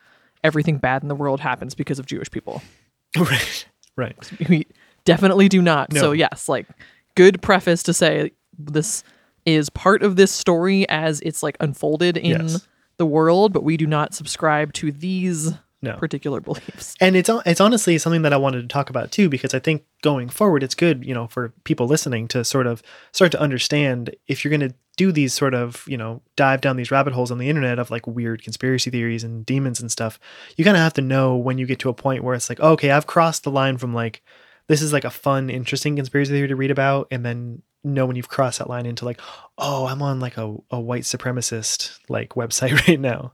[0.47, 2.63] everything bad in the world happens because of Jewish people.
[3.19, 4.33] right, right.
[4.49, 4.67] We
[5.05, 5.93] definitely do not.
[5.93, 6.01] No.
[6.01, 6.67] So yes, like
[7.15, 9.05] good preface to say this
[9.45, 12.67] is part of this story as it's like unfolded in Yes.
[12.97, 15.93] the world, but we do not subscribe to these No.
[15.99, 16.95] particular beliefs.
[17.01, 19.85] and it's it's honestly something that I wanted to talk about too because I think
[20.03, 22.83] going forward it's good you know for people listening to sort of
[23.13, 26.77] start to understand if you're going to do these sort of you know dive down
[26.77, 30.19] these rabbit holes on the internet of like weird conspiracy theories and demons and stuff
[30.57, 32.61] you kind of have to know when you get to a point where it's like
[32.61, 34.23] okay I've crossed the line from like
[34.69, 38.17] this is like a fun interesting conspiracy theory to read about and then know when
[38.17, 39.21] you've crossed that line into like
[39.59, 43.33] oh I'm on like a, a white supremacist like website right now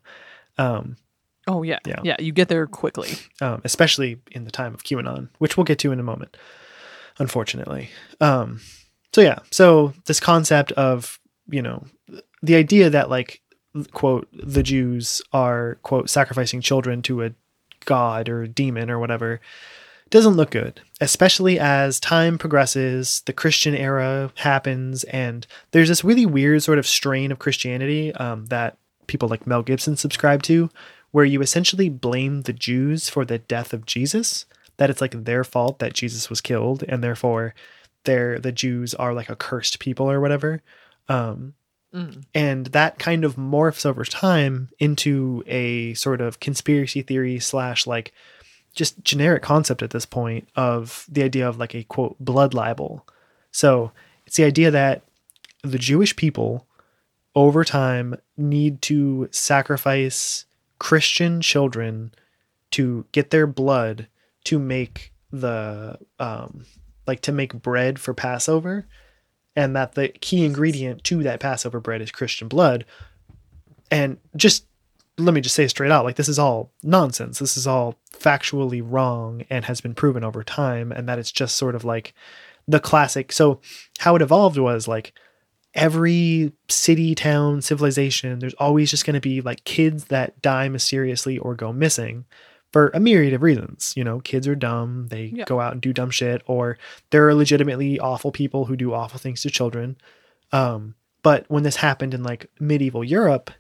[0.59, 0.97] um
[1.49, 1.79] Oh yeah.
[1.85, 2.01] Yeah.
[2.05, 3.15] Yeah, you get there quickly.
[3.41, 6.37] um, especially in the time of QAnon, which we'll get to in a moment,
[7.19, 7.91] unfortunately.
[8.21, 8.61] Um,
[9.13, 11.19] so yeah, so this concept of
[11.53, 11.85] you know
[12.43, 13.41] the idea that like
[13.93, 17.33] quote the Jews are quote sacrificing children to a
[17.85, 19.41] god or a demon or whatever
[20.13, 26.27] doesn't look good, especially as time progresses, the Christian era happens, and there's this really
[26.27, 30.69] weird sort of strain of Christianity um, that people like Mel Gibson subscribe to,
[31.13, 34.45] where you essentially blame the Jews for the death of Jesus,
[34.77, 37.55] that it's like their fault that Jesus was killed, and therefore
[38.05, 40.61] they're the Jews are like a cursed people or whatever.
[41.13, 41.55] Um,
[41.95, 42.25] Mm.
[42.35, 48.15] and that kind of morphs over time into a sort of conspiracy theory slash like
[48.75, 53.07] just generic concept at this point of the idea of like a quote blood libel.
[53.51, 53.93] So
[54.27, 55.03] it's the idea that
[55.63, 56.67] the Jewish people
[57.35, 60.47] over time need to sacrifice
[60.79, 62.15] Christian children
[62.71, 64.07] to get their blood
[64.45, 66.65] to make the um
[67.07, 68.87] like to make bread for Passover
[69.57, 72.85] and that the key ingredient to that Passover bread is Christian blood.
[73.91, 74.67] And just
[75.19, 77.39] let me just say straight out like this is all nonsense.
[77.39, 81.57] This is all factually wrong and has been proven over time and that it's just
[81.57, 82.15] sort of like
[82.67, 83.33] the classic.
[83.33, 83.61] So
[83.99, 85.13] how it evolved was like
[85.75, 91.39] every city, town, civilization, there's always just going to be like kids that die mysteriously
[91.39, 92.25] or go missing
[92.73, 93.93] for a myriad of reasons.
[93.97, 95.45] You know, kids are dumb, they Yeah.
[95.45, 96.79] go out and do dumb shit, or
[97.11, 99.97] there are legitimately awful people who do awful things to children.
[100.53, 103.51] Um, but when this happened in like medieval Europe,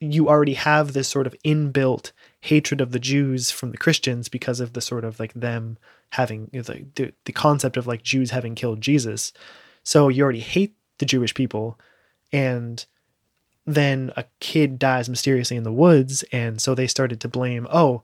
[0.00, 4.60] you already have this sort of inbuilt hatred of the Jews from the Christians because
[4.60, 5.78] of the sort of like them
[6.10, 9.32] having you know, the, the the concept of like Jews having killed Jesus.
[9.82, 11.78] So you already hate the Jewish people,
[12.32, 12.84] and
[13.66, 18.02] then a kid dies mysteriously in the woods, and so they started to blame, oh,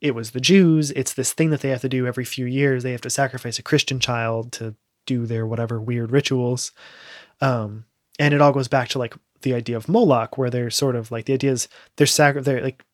[0.00, 0.90] it was the Jews.
[0.92, 2.82] It's this thing that they have to do every few years.
[2.82, 4.74] They have to sacrifice a Christian child to
[5.06, 6.72] do their whatever weird rituals.
[7.40, 7.84] Um,
[8.18, 11.10] and it all goes back to like the idea of Moloch, where they're sort of
[11.10, 12.84] like the idea is they're sacri- they're like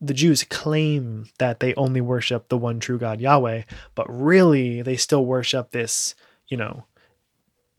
[0.00, 3.62] the Jews claim that they only worship the one true God Yahweh,
[3.94, 6.14] but really they still worship this,
[6.48, 6.84] you know,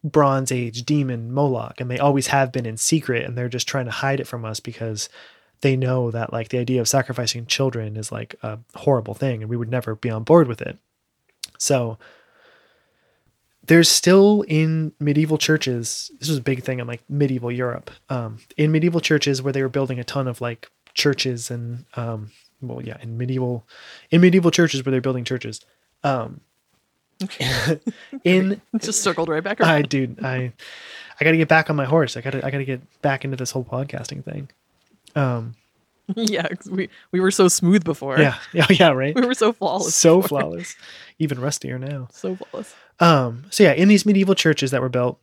[0.04, 3.86] Bronze Age demon Moloch, and they always have been in secret, and they're just trying
[3.86, 5.10] to hide it from us because
[5.62, 9.50] they know that like the idea of sacrificing children is like a horrible thing, and
[9.50, 10.78] we would never be on board with it.
[11.58, 11.98] So
[13.68, 18.40] there's still in medieval churches this was a big thing in like medieval europe um,
[18.56, 22.32] in medieval churches where they were building a ton of like churches and um,
[22.62, 23.68] well yeah in medieval
[24.10, 25.62] in medieval churches where they're building churches
[26.04, 26.42] um,
[28.24, 29.70] in Just circled right back around.
[29.70, 30.52] i dude i
[31.20, 33.52] i gotta get back on my horse i gotta i gotta get back into this
[33.52, 34.50] whole podcasting thing
[35.16, 35.56] um
[36.16, 38.18] yeah, we we were so smooth before.
[38.18, 39.94] yeah yeah yeah right we were so flawless.
[39.94, 40.40] so before.
[40.42, 40.76] flawless
[41.20, 42.74] even rustier now So flawless.
[43.00, 45.20] Um, so yeah, in these medieval churches that were built,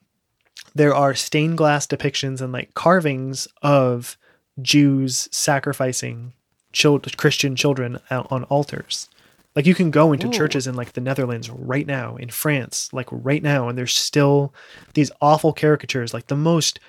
[0.74, 4.16] there are stained glass depictions and like carvings of
[4.62, 6.34] Jews sacrificing
[6.72, 9.08] child- Christian children out on altars.
[9.54, 10.32] Like you can go into Whoa.
[10.32, 14.52] churches in like the Netherlands right now, in France, like right now, and there's still
[14.94, 16.80] these awful caricatures, like the most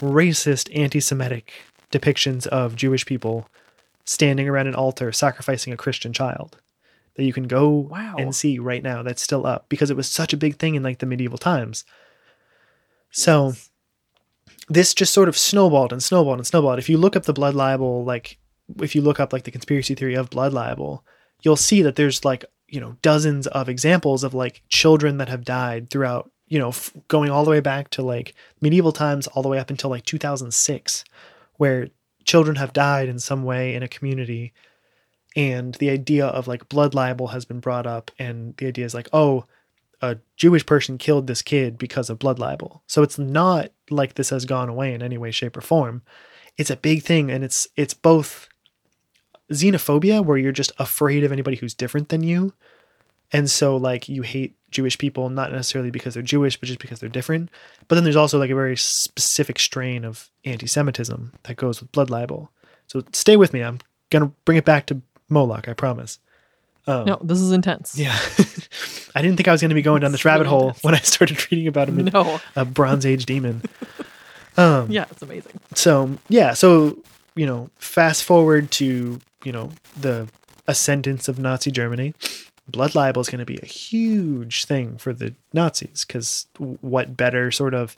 [0.00, 1.52] racist, anti-Semitic
[1.90, 3.48] depictions of Jewish people
[4.04, 6.58] standing around an altar sacrificing a Christian child
[7.16, 8.16] that you can go Wow.
[8.18, 10.82] and see right now that's still up because it was such a big thing in
[10.82, 11.84] like the medieval times.
[13.10, 13.52] So
[14.68, 16.78] this just sort of snowballed and snowballed and snowballed.
[16.78, 18.38] If you look up the blood libel, like
[18.80, 21.04] if you look up like the conspiracy theory of blood libel,
[21.42, 25.44] you'll see that there's like, you know, dozens of examples of like children that have
[25.44, 29.42] died throughout, you know, f- going all the way back to like medieval times all
[29.42, 31.04] the way up until like 2006
[31.56, 31.88] where
[32.24, 34.52] children have died in some way in a community.
[35.36, 38.94] And the idea of like blood libel has been brought up and the idea is
[38.94, 39.44] like oh
[40.00, 42.82] a jewish person killed this kid because of blood libel.
[42.86, 46.02] So it's not like this has gone away in any way shape or form.
[46.58, 48.48] It's a big thing and it's it's both
[49.50, 52.52] xenophobia where you're just afraid of anybody who's different than you
[53.32, 57.00] and so like you hate jewish people not necessarily because they're jewish but just because
[57.00, 57.50] they're different
[57.88, 62.08] but then there's also like a very specific strain of anti-semitism that goes with blood
[62.08, 62.50] libel
[62.86, 63.78] so stay with me i'm
[64.10, 66.18] gonna bring it back to moloch i promise
[66.88, 67.96] um, No, this is intense.
[67.96, 68.16] yeah
[69.14, 70.82] i didn't think i was going to be going down this rabbit really hole intense.
[70.84, 72.40] when i started reading about him No.
[72.56, 73.62] a bronze age demon
[74.56, 75.52] um Yeah, it's amazing.
[75.74, 76.98] so yeah so
[77.34, 80.28] you know fast forward to you know the
[80.66, 82.14] ascendance of nazi germany
[82.68, 87.50] blood libel is going to be a huge thing for the nazis because what better
[87.50, 87.96] sort of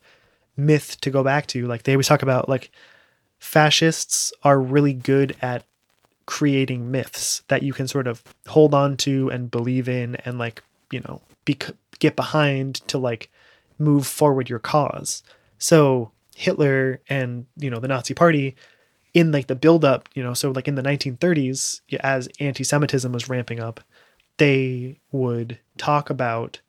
[0.57, 1.67] myth to go back to?
[1.67, 2.71] Like they always talk about like
[3.39, 5.65] fascists are really good at
[6.27, 10.63] creating myths that you can sort of hold on to and believe in and like
[10.91, 11.59] you know be,
[11.99, 13.31] get behind to like
[13.79, 15.23] move forward your cause.
[15.59, 18.57] So hitler and you know the nazi party
[19.15, 23.61] in like the buildup, you know so like in the 1930s as anti-semitism was ramping
[23.61, 23.81] up
[24.39, 26.61] they would talk about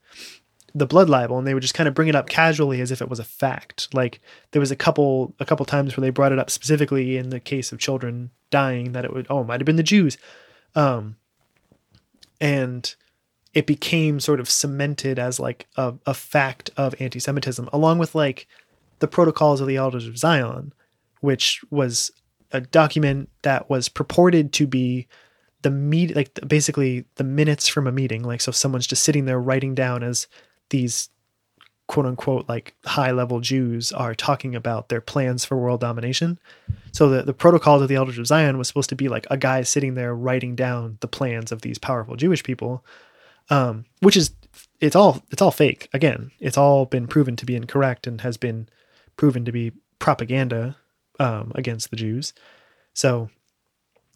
[0.73, 3.01] the blood libel and they would just kind of bring it up casually as if
[3.01, 3.87] it was a fact.
[3.93, 4.19] Like
[4.51, 7.39] there was a couple a couple times where they brought it up specifically in the
[7.39, 10.17] case of children dying that it would oh it might have been the jews.
[10.75, 11.15] Um
[12.41, 12.93] and
[13.53, 18.45] it became sort of cemented as like a, a fact of anti-semitism along with like
[18.99, 20.73] the protocols of the elders of zion
[21.21, 22.11] which was
[22.55, 25.07] a document that was purported to be
[25.61, 29.39] the meet like basically the minutes from a meeting like so someone's just sitting there
[29.39, 30.27] writing down as
[30.69, 31.09] these
[31.87, 36.39] quote unquote like high level Jews are talking about their plans for world domination.
[36.91, 39.37] So the, the protocol of the elders of Zion was supposed to be like a
[39.37, 42.83] guy sitting there writing down the plans of these powerful Jewish people.
[43.51, 44.31] Um, which is
[44.79, 45.89] it's all it's all fake.
[45.93, 48.67] Again, it's all been proven to be incorrect and has been
[49.17, 50.75] proven to be propaganda
[51.19, 52.33] um, against the Jews.
[52.93, 53.29] So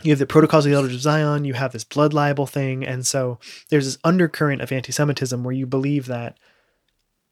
[0.01, 2.85] you have the protocols of the elders of Zion, you have this blood libel thing,
[2.85, 6.37] and so there's this undercurrent of anti-Semitism where you believe that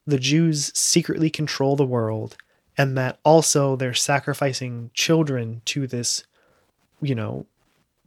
[0.06, 2.38] the Jews secretly control the world
[2.78, 6.24] and that also they're sacrificing children to this,
[7.02, 7.46] you know,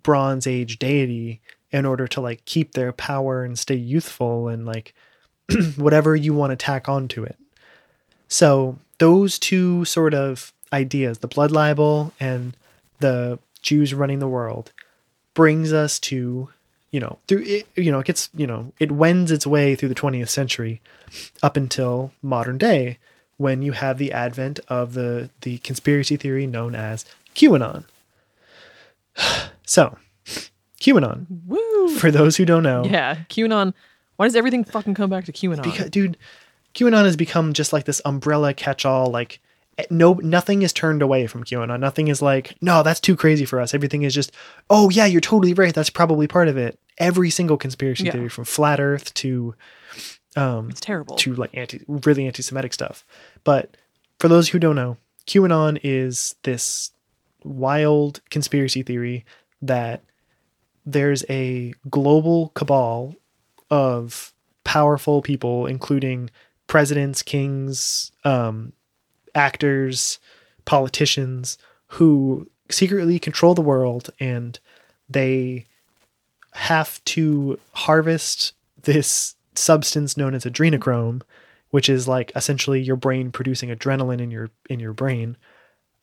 [0.03, 4.95] Bronze Age deity in order to like keep their power and stay youthful and like
[5.76, 7.37] whatever you want to tack onto it.
[8.28, 12.57] So those two sort of ideas, the blood libel and
[13.01, 14.73] the Jews running the world,
[15.35, 16.49] brings us to,
[16.91, 19.89] you know, through it, you know, it gets, you know, it wends its way through
[19.89, 20.81] the 20th century
[21.43, 22.99] up until modern day
[23.37, 27.05] when you have the advent of the the conspiracy theory known as
[27.35, 27.85] QAnon.
[29.66, 29.97] So,
[30.81, 31.27] QAnon.
[31.47, 31.89] Woo!
[31.97, 33.73] For those who don't know, Yeah, QAnon.
[34.16, 35.62] Why does everything fucking come back to QAnon?
[35.62, 36.16] because dude,
[36.75, 39.11] QAnon has become just like this umbrella catch-all.
[39.11, 39.41] Like
[39.91, 41.81] no, nothing is turned away from QAnon.
[41.81, 43.73] Nothing is like, no, that's too crazy for us.
[43.75, 44.33] Everything is just,
[44.68, 45.75] oh yeah, you're totally right.
[45.75, 46.79] That's probably part of it.
[46.99, 48.12] Every single conspiracy Yeah.
[48.12, 49.55] theory, from flat Earth to
[50.37, 51.16] um, it's terrible.
[51.16, 53.05] to like anti really anti-Semitic stuff.
[53.43, 53.77] But
[54.18, 54.97] for those who don't know,
[55.27, 56.93] QAnon is this
[57.43, 59.25] wild conspiracy theory
[59.62, 60.03] that
[60.85, 63.14] there's a global cabal
[63.71, 64.33] of
[64.64, 66.31] powerful people, including
[66.66, 68.73] presidents, kings, um,
[69.35, 70.18] actors,
[70.64, 71.59] politicians,
[71.89, 74.59] who secretly control the world and
[75.09, 75.66] they
[76.53, 78.53] have to harvest
[78.83, 81.22] this substance known as adrenochrome,
[81.70, 85.37] which is like essentially your brain producing adrenaline in your in your brain.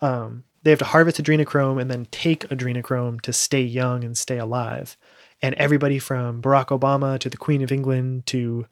[0.01, 4.37] Um, they have to harvest adrenochrome and then take adrenochrome to stay young and stay
[4.37, 4.97] alive.
[5.41, 8.65] And everybody from Barack Obama to the Queen of England to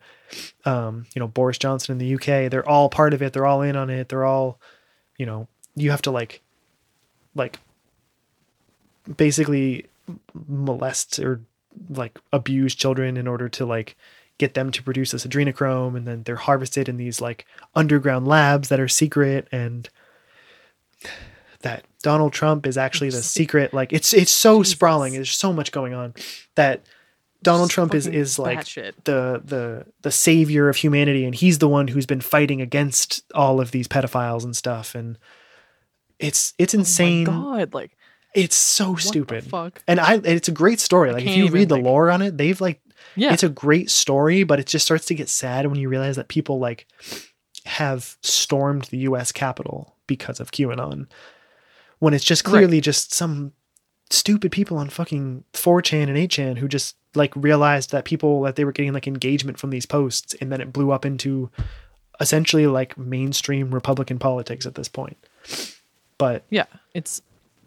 [0.66, 3.34] um, you know Boris Johnson in the UK, they're all part of it.
[3.34, 4.10] They're all in on it.
[4.10, 4.60] They're all,
[5.18, 6.42] you know, you have to like,
[7.36, 7.60] like,
[9.16, 9.86] basically
[10.48, 11.42] molest or
[11.90, 13.96] like abuse children in order to like
[14.38, 18.70] get them to produce this adrenochrome and then they're harvested in these like underground labs
[18.70, 19.90] that are secret and
[21.62, 24.74] that Donald Trump is actually the secret like it's it's so Jesus.
[24.74, 26.14] sprawling there's so much going on
[26.54, 26.86] that
[27.42, 28.64] Donald Trump is is like
[29.06, 33.60] the the the savior of humanity and he's the one who's been fighting against all
[33.60, 35.18] of these pedophiles and stuff and
[36.20, 37.98] it's it's insane Oh my God, like
[38.36, 39.82] it's so stupid fuck.
[39.88, 41.12] and I it's a great story.
[41.12, 42.82] Like if you read the like- lore on it, they've like
[43.16, 46.18] Yeah, it's a great story, but it just starts to get sad when you realize
[46.18, 46.86] that people like
[47.66, 51.08] have stormed the US Capitol because of QAnon.
[52.06, 52.52] When it's just Right.
[52.52, 53.52] clearly just some
[54.12, 58.64] stupid people on fucking 4chan and 8chan who just like realized that people that they
[58.64, 61.50] were getting like engagement from these posts and then it blew up into
[62.20, 65.18] essentially like mainstream Republican politics at this point.
[66.18, 67.22] But yeah, it's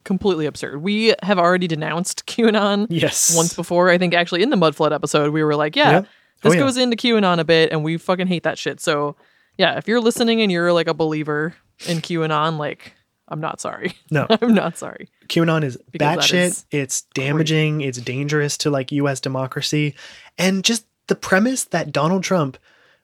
[0.04, 0.80] completely absurd.
[0.82, 3.34] We have already denounced QAnon yes.
[3.36, 3.90] once before.
[3.90, 6.02] I think actually in the Mudflood episode, we were like, yeah, Yep.
[6.42, 6.60] this Oh, yeah.
[6.60, 8.80] goes into QAnon a bit, and we fucking hate that shit.
[8.80, 9.16] So
[9.58, 11.54] yeah, if you're listening and you're like a believer
[11.88, 12.94] in QAnon, like
[13.28, 13.94] I'm not sorry.
[14.10, 14.26] No.
[14.28, 15.08] I'm not sorry.
[15.28, 16.46] QAnon is batshit.
[16.48, 17.82] is It's damaging.
[17.82, 19.20] It's dangerous to like U.S.
[19.20, 19.94] democracy,
[20.38, 22.56] and just the premise that Donald Trump,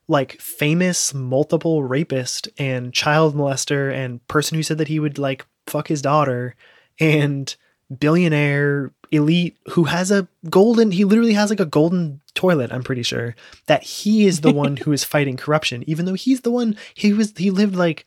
[0.07, 5.45] like famous multiple rapist and child molester and person who said that he would like
[5.67, 6.55] fuck his daughter,
[6.99, 7.55] and
[7.99, 10.91] billionaire elite who has a golden.
[10.91, 12.71] He literally has like a golden toilet.
[12.71, 13.35] I'm pretty sure
[13.67, 16.75] that he is the one who is fighting corruption, even though he's the one.
[16.93, 17.33] He was.
[17.37, 18.05] He lived like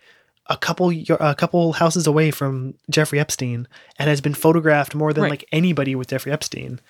[0.49, 3.68] a couple a couple houses away from Jeffrey Epstein
[3.99, 5.30] and has been photographed more than Right.
[5.30, 6.80] like anybody with Jeffrey Epstein,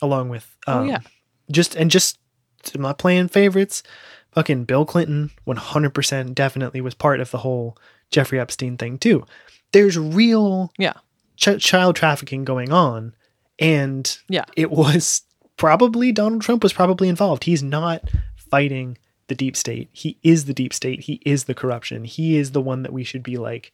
[0.00, 0.98] along with um, Oh, yeah.
[1.50, 2.18] just and just
[2.74, 3.82] I'm not playing favorites.
[4.32, 7.76] Fucking Bill Clinton, one hundred percent, definitely was part of the whole
[8.10, 9.26] Jeffrey Epstein thing too.
[9.72, 10.94] There's real Yeah.
[11.36, 13.14] ch- child trafficking going on,
[13.58, 14.44] and Yeah.
[14.56, 15.22] it was
[15.58, 17.44] probably Donald Trump was probably involved.
[17.44, 18.08] He's not
[18.50, 18.96] fighting
[19.28, 19.88] the deep state.
[19.92, 21.00] He is the deep state.
[21.00, 22.04] He is the corruption.
[22.04, 23.72] He is the one that we should be like.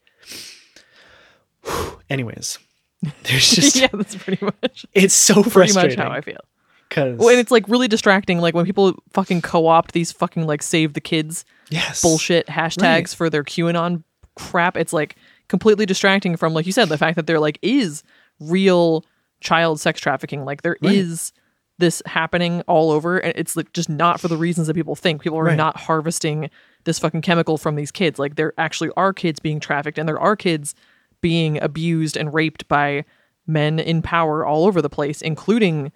[2.11, 2.59] Anyways,
[3.25, 6.41] there's just yeah, that's pretty much it's so pretty much frustrating how I feel.
[6.89, 8.39] because Well, and it's like really distracting.
[8.39, 13.09] Like when people fucking co-opt these fucking like save the kids yes bullshit hashtags Right.
[13.11, 14.03] for their QAnon
[14.37, 14.77] crap.
[14.77, 15.17] It's like
[15.49, 18.03] completely distracting from, like you said, the fact that there like is
[18.41, 19.05] real
[19.41, 20.45] child sex trafficking.
[20.45, 21.43] Like there is Right.
[21.79, 25.23] This happening all over, and it's like just not for the reasons that people think.
[25.23, 25.57] People are Right.
[25.57, 26.51] not harvesting
[26.85, 28.19] this fucking chemical from these kids.
[28.19, 30.75] Like there actually are kids being trafficked, and there are kids
[31.21, 33.05] being abused and raped by
[33.47, 35.91] men in power all over the place, including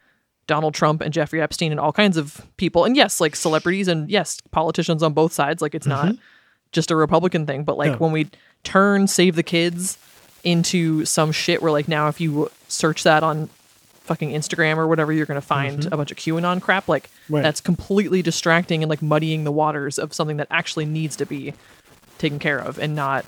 [0.47, 2.85] Donald Trump and Jeffrey Epstein and all kinds of people.
[2.85, 5.62] And yes, like celebrities and yes, politicians on both sides.
[5.62, 6.14] Like it's not mm-hmm.
[6.72, 7.97] just a Republican thing, but like No.
[7.99, 8.28] when we
[8.64, 9.99] turn Save the Kids
[10.45, 13.49] into some shit where like now if you search that on
[14.05, 16.88] fucking Instagram or whatever, you're gonna find a bunch of QAnon crap.
[16.88, 17.42] Like Right.
[17.42, 21.55] that's completely distracting and like muddying the waters of something that actually needs to be
[22.18, 23.24] taken care of and not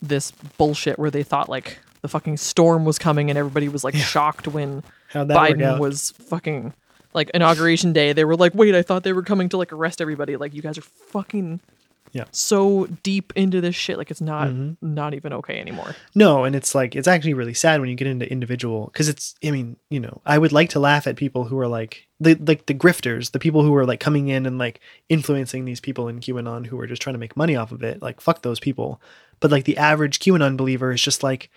[0.00, 3.94] this bullshit where they thought like the fucking storm was coming and everybody was like
[3.94, 4.82] shocked when
[5.12, 6.72] Biden was fucking
[7.14, 8.12] like inauguration day.
[8.12, 10.36] They were like, wait, I thought they were coming to like arrest everybody.
[10.36, 11.60] Like you guys are fucking
[12.12, 12.24] Yeah.
[12.30, 13.96] so deep into this shit.
[13.98, 14.94] Like it's not Mm-hmm.
[14.94, 15.96] not even okay anymore.
[16.14, 19.34] No, and it's like it's actually really sad when you get into individual because it's.
[19.42, 22.34] I mean, you know, I would like to laugh at people who are like the
[22.34, 26.06] like the grifters, the people who are like coming in and like influencing these people
[26.08, 28.02] in QAnon who are just trying to make money off of it.
[28.02, 29.00] Like fuck those people.
[29.40, 31.50] But like the average QAnon believer is just like,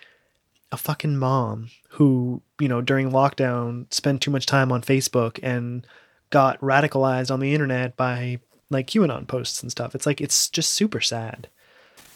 [0.71, 5.85] a fucking mom who, you know, during lockdown spent too much time on Facebook and
[6.31, 8.39] got radicalized on the internet by
[8.69, 9.95] like QAnon posts and stuff.
[9.95, 11.49] It's like it's just super sad.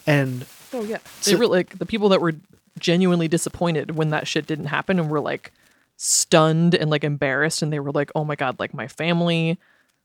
[0.06, 0.98] And Oh yeah.
[1.24, 2.34] They So- were like the people that were
[2.78, 5.52] genuinely disappointed when that shit didn't happen and were like
[5.96, 9.58] stunned and like embarrassed and they were like, "Oh my god, like my family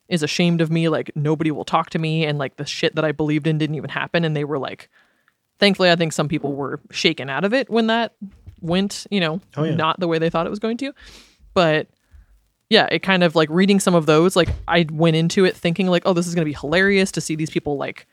[0.09, 3.05] is ashamed of me, like nobody will talk to me and like the shit that
[3.05, 4.89] I believed in didn't even happen." And they were like
[5.57, 8.13] thankfully I think some people were shaken out of it when that
[8.59, 9.75] went, you know, Oh, yeah.
[9.75, 10.91] not the way they thought it was going to.
[11.53, 11.87] But
[12.69, 15.87] yeah, it kind of like reading some of those, like I went into it thinking
[15.87, 18.07] like, oh, this is gonna be hilarious to see these people like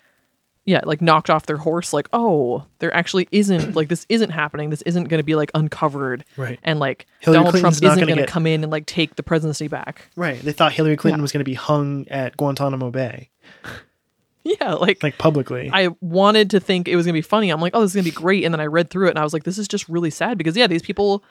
[0.64, 4.70] yeah, like knocked off their horse, like, oh, there actually isn't like this isn't happening.
[4.70, 6.24] This isn't gonna be like uncovered.
[6.36, 6.60] Right.
[6.62, 9.16] And like Hillary Donald Clinton's Trump isn't gonna gonna, get- come in and like take
[9.16, 10.08] the presidency back.
[10.14, 11.22] right, they thought Hillary Clinton Yeah.
[11.22, 13.30] was going to be hung at Guantanamo Bay,
[14.44, 15.70] Yeah, like, like publicly.
[15.72, 17.50] I wanted to think it was gonna be funny.
[17.50, 18.44] I'm like, oh, this is gonna be great.
[18.44, 20.36] And then I read through it and I was like, this is just really sad
[20.36, 21.22] because yeah, these people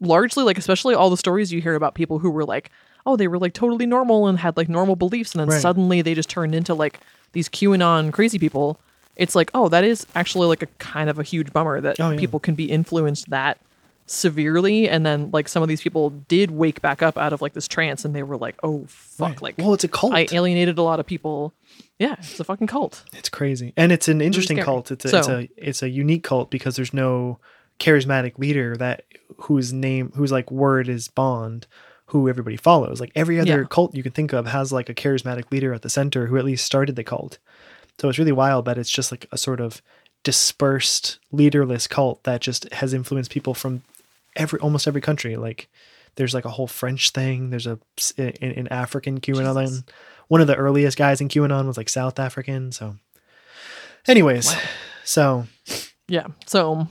[0.00, 2.70] largely like especially all the stories you hear about people who were like,
[3.06, 5.60] oh, they were like totally normal and had like normal beliefs, and then Right.
[5.60, 7.00] suddenly they just turned into like
[7.32, 8.78] these QAnon crazy people.
[9.16, 12.10] It's like, oh, that is actually like a kind of a huge bummer that Oh,
[12.10, 12.18] yeah.
[12.18, 13.58] people can be influenced that
[14.06, 17.54] severely and then like some of these people did wake back up out of like
[17.54, 19.42] this trance and they were like oh fuck Right.
[19.42, 20.12] like well, it's a cult.
[20.12, 21.54] i alienated a lot of people
[21.98, 24.64] yeah it's a fucking cult It's crazy, and it's an interesting scary.
[24.66, 24.90] cult.
[24.90, 27.38] It's a, it's a it's a unique cult because there's no
[27.80, 29.04] charismatic leader that
[29.42, 31.66] whose name whose like word is Bond,
[32.06, 33.00] who everybody follows.
[33.00, 33.66] Like every other Yeah.
[33.68, 36.44] cult you can think of has like a charismatic leader at the center who at
[36.44, 37.38] least started the cult.
[38.00, 39.80] So it's really wild that it's just like a sort of
[40.24, 43.82] dispersed, leaderless cult that just has influenced people from
[44.36, 45.36] every almost every country.
[45.36, 45.68] Like
[46.16, 47.50] there's like a whole French thing.
[47.50, 47.78] There's a
[48.16, 49.66] in, in African QAnon.
[49.66, 49.84] Jesus.
[50.28, 52.72] One of the earliest guys in QAnon was like South African.
[52.72, 52.96] So,
[54.06, 54.60] anyways, Wow.
[55.04, 55.46] so
[56.08, 56.86] yeah so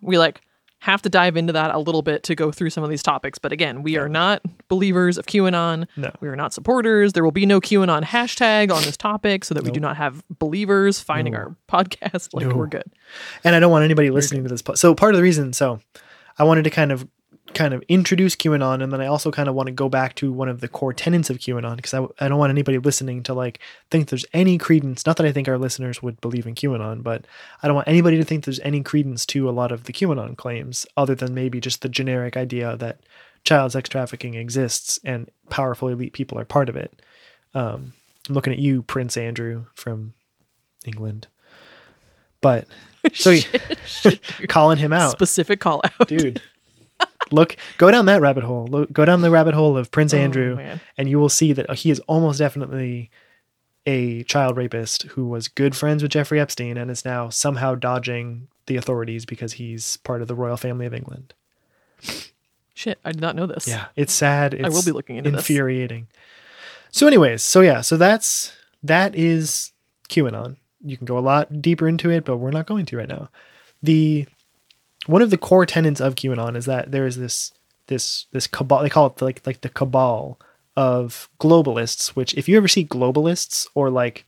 [0.00, 0.40] we like
[0.80, 3.36] have to dive into that a little bit to go through some of these topics
[3.36, 5.86] but again we are not believers of qanon.
[5.96, 7.14] No, we are not supporters.
[7.14, 10.22] There will be no qanon hashtag on this topic so that we do not have
[10.38, 11.38] believers finding No.
[11.40, 12.28] our podcast.
[12.32, 12.54] Like No.
[12.54, 12.84] we're good.
[13.42, 14.62] And I don't want anybody listening to this.
[14.62, 15.80] po- So part of the reason, so
[16.38, 17.08] I wanted to kind of
[17.54, 20.32] kind of introduce QAnon, and then I also kind of want to go back to
[20.32, 23.34] one of the core tenets of QAnon because I, I don't want anybody listening to
[23.34, 23.58] like
[23.90, 25.06] think there's any credence.
[25.06, 27.26] Not that I think our listeners would believe in QAnon, but
[27.62, 30.36] I don't want anybody to think there's any credence to a lot of the QAnon
[30.36, 33.00] claims, other than maybe just the generic idea that
[33.44, 37.00] child sex trafficking exists and powerful elite people are part of it.
[37.54, 37.92] Um,
[38.28, 40.12] I'm looking at you, Prince Andrew from
[40.84, 41.28] England,
[42.40, 42.66] but
[43.14, 43.34] so
[44.48, 46.42] calling him out specific call out dude
[47.32, 48.66] look go down that rabbit hole.
[48.66, 50.58] Look, go down the rabbit hole of prince Oh, andrew
[50.96, 53.10] and you will see that he is almost definitely
[53.86, 58.48] a child rapist who was good friends with jeffrey epstein and is now somehow dodging
[58.66, 61.32] the authorities because he's part of the royal family of england.
[62.74, 63.66] Shit i did not know this.
[63.66, 64.54] Yeah it's sad.
[64.54, 65.40] It's I will be looking into this.
[65.40, 66.06] infuriating.
[66.90, 68.52] So anyways so yeah so that's
[68.82, 69.72] that is
[70.08, 70.56] qanon.
[70.84, 73.30] You can go a lot deeper into it but we're not going to right now.
[73.82, 74.26] The
[75.08, 77.52] one of the core tenets of QAnon is that there is this
[77.88, 80.38] this this cabal they call it like like the cabal
[80.76, 84.24] of globalists which if you ever see globalists or like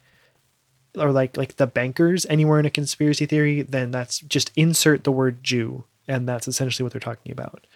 [0.99, 5.13] or like like the bankers anywhere in a conspiracy theory then that's just insert the
[5.13, 7.67] word Jew and that's essentially what they're talking about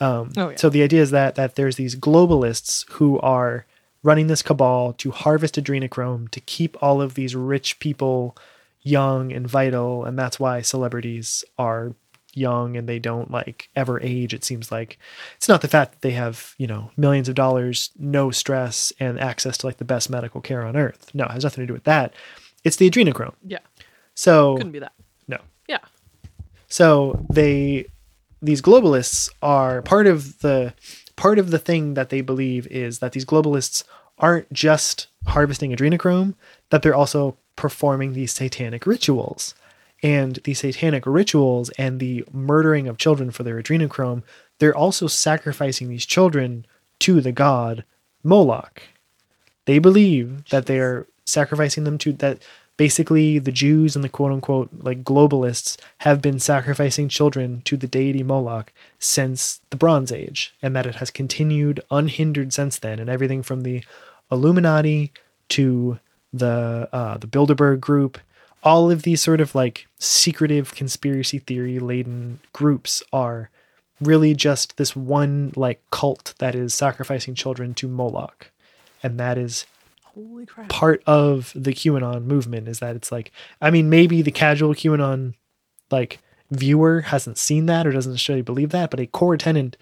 [0.00, 0.56] um, Oh, yeah.
[0.56, 3.64] so the idea is that that there's these globalists who are
[4.02, 8.36] running this cabal to harvest adrenochrome to keep all of these rich people
[8.82, 11.94] young and vital and that's why celebrities are
[12.36, 14.98] young and they don't like ever age it seems like.
[15.36, 19.18] It's not the fact that they have you know millions of dollars no stress and
[19.20, 21.10] access to like the best medical care on earth.
[21.14, 22.14] No it has nothing to do with that.
[22.64, 23.34] It's the adrenochrome.
[23.46, 23.58] Yeah.
[24.14, 24.92] So couldn't be that.
[25.28, 25.38] No.
[25.68, 25.78] Yeah.
[26.68, 27.86] So they
[28.42, 30.74] these globalists are part of the
[31.16, 33.84] part of the thing that they believe is that these globalists
[34.18, 36.34] aren't just harvesting adrenochrome,
[36.70, 39.54] that they're also performing these satanic rituals.
[40.04, 44.22] And the satanic rituals and the murdering of children for their adrenochrome,
[44.58, 46.66] they're also sacrificing these children
[47.00, 47.84] to the god
[48.22, 48.82] Moloch.
[49.64, 52.42] They believe that they are sacrificing them to that
[52.76, 57.86] basically the Jews and the quote unquote like globalists have been sacrificing children to the
[57.86, 62.98] deity Moloch since the Bronze Age, and that it has continued unhindered since then.
[62.98, 63.82] And everything from the
[64.30, 65.12] Illuminati
[65.50, 65.98] to
[66.30, 68.18] the uh, the Bilderberg group,
[68.64, 73.50] all of these sort of like secretive conspiracy theory laden groups are
[74.00, 78.50] really just this one like cult that is sacrificing children to Moloch.
[79.02, 79.66] And that is
[80.02, 84.30] holy crap part of the QAnon movement is that it's like I mean maybe the
[84.30, 85.34] casual QAnon
[85.90, 89.76] like viewer hasn't seen that or doesn't necessarily believe that, but a core tenant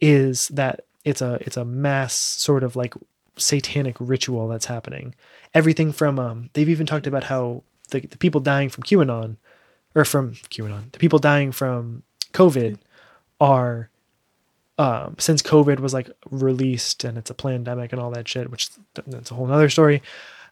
[0.00, 2.94] is that it's a it's a mass sort of like
[3.36, 5.14] satanic ritual that's happening.
[5.54, 9.36] Everything from um they've even talked about how the, the people dying from QAnon
[9.94, 12.78] or from QAnon, the people dying from COVID
[13.40, 13.88] are
[14.78, 18.70] um since COVID was like released and it's a pandemic and all that shit, which
[19.06, 20.02] that's a whole nother story.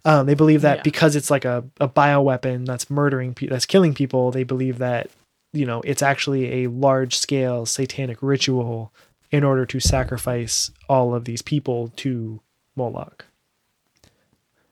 [0.04, 0.82] Um, they believe that Yeah.
[0.82, 5.10] because it's like a, a bioweapon that's murdering, pe- that's killing people, they believe that,
[5.52, 8.92] you know, it's actually a large scale satanic ritual
[9.32, 12.40] in order to sacrifice all of these people to
[12.76, 13.24] Moloch.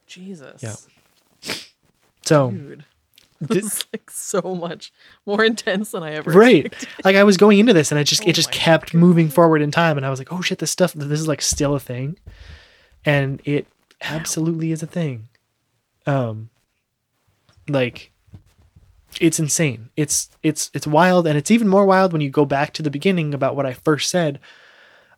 [0.07, 0.63] Jesus.
[0.63, 1.53] Yeah.
[2.27, 2.85] So, Dude.
[3.39, 4.93] This is like so much
[5.27, 6.67] more intense than I ever right.
[6.67, 7.05] expected.
[7.05, 9.61] Like I was going into this and I just, Oh it just kept moving forward
[9.61, 9.99] in time.
[9.99, 12.19] And I was like, oh shit, this stuff, this is like still a thing.
[13.05, 13.67] And it
[14.01, 15.29] absolutely is a thing.
[16.07, 16.49] Um,
[17.69, 18.11] like
[19.21, 19.91] it's insane.
[19.97, 21.27] It's, it's, it's wild.
[21.27, 23.75] And it's even more wild when you go back to the beginning about what I
[23.75, 24.41] first said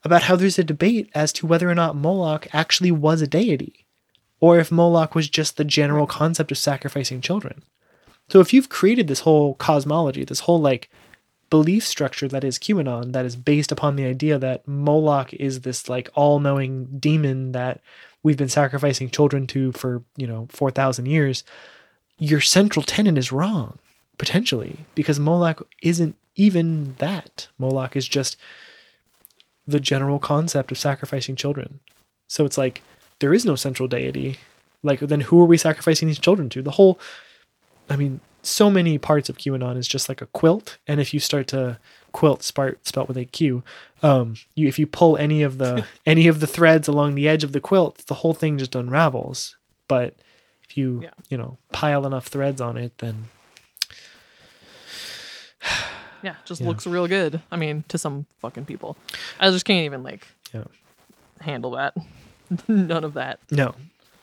[0.03, 3.87] about how there's a debate as to whether or not Moloch actually was a deity
[4.41, 7.63] or if Moloch was just the general concept of sacrificing children.
[8.29, 10.91] So if you've created this whole cosmology, this whole like
[11.51, 15.89] belief structure that is QAnon, that is based upon the idea that Moloch is this
[15.89, 17.81] like all-knowing demon that
[18.23, 21.45] we've been sacrificing children to for, you know, 4,000 years,
[22.19, 23.79] your central tenet is wrong,
[24.19, 27.49] potentially, because Moloch isn't even that.
[27.59, 28.37] Moloch is just
[29.67, 31.81] the general concept of sacrificing children.
[32.27, 32.83] So it's like
[33.21, 34.39] there is no central deity.
[34.83, 36.63] Like then who are we sacrificing these children to?
[36.63, 36.99] The whole
[37.91, 41.21] I mean, so many parts of QAnon is just like a quilt, and if you
[41.21, 41.79] start to
[42.13, 43.63] quilt spart spelt with a Q,
[44.03, 47.43] um, you if you pull any of the any of the threads along the edge
[47.45, 49.57] of the quilt, the whole thing just unravels.
[49.89, 50.15] But
[50.65, 51.11] if you Yeah.
[51.29, 53.25] you know pile enough threads on it, then
[56.23, 56.67] Yeah, just Yeah.
[56.69, 57.41] looks real good.
[57.51, 58.97] I mean, to some fucking people.
[59.39, 60.65] I just can't even like Yeah.
[61.41, 61.95] handle that.
[62.69, 63.41] None of that.
[63.51, 63.75] no,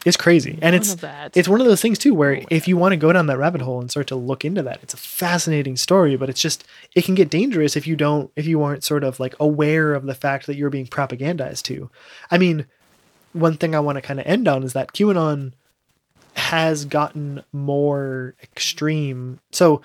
[0.05, 1.35] it's crazy, and None it's that.
[1.35, 3.37] it's one of those things too where Oh if you want to go down that
[3.37, 6.63] rabbit hole and start to look into that it's a fascinating story but it's just
[6.95, 10.05] it can get dangerous if you don't if you aren't sort of like aware of
[10.05, 11.89] the fact that you're being propagandized to.
[12.29, 12.65] I mean
[13.33, 15.53] one thing i want to kind of end on is that qanon
[16.35, 19.39] has gotten more extreme.
[19.51, 19.81] So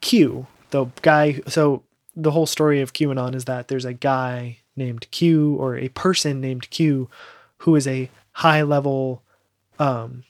[0.00, 1.82] q the guy so
[2.16, 6.40] the whole story of qanon is that there's a guy named q or a person
[6.40, 7.08] named q
[7.60, 9.22] who is a high level
[9.78, 10.24] um,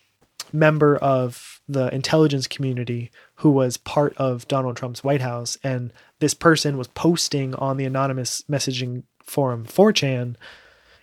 [0.52, 5.56] member of the intelligence community who was part of Donald Trump's White House.
[5.62, 10.34] And this person was posting on the anonymous messaging forum 4chan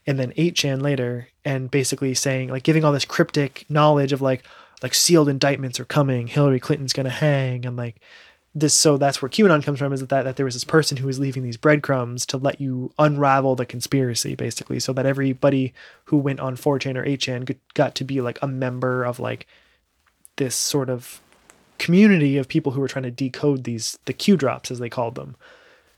[0.06, 4.44] and then 8chan later and basically saying, like, giving all this cryptic knowledge of like,
[4.84, 8.02] like sealed indictments are coming, Hillary Clinton's to hang, and like,
[8.60, 11.08] this so that's where QAnon comes from is that, that there was this person who
[11.08, 15.74] was leaving these breadcrumbs to let you unravel the conspiracy basically so that everybody
[16.06, 19.48] who went on 4chan or 8chan got- got to be like a member of like
[20.38, 21.22] this sort of
[21.78, 25.16] community of people who were trying to decode these the Q drops as they called
[25.16, 25.36] them.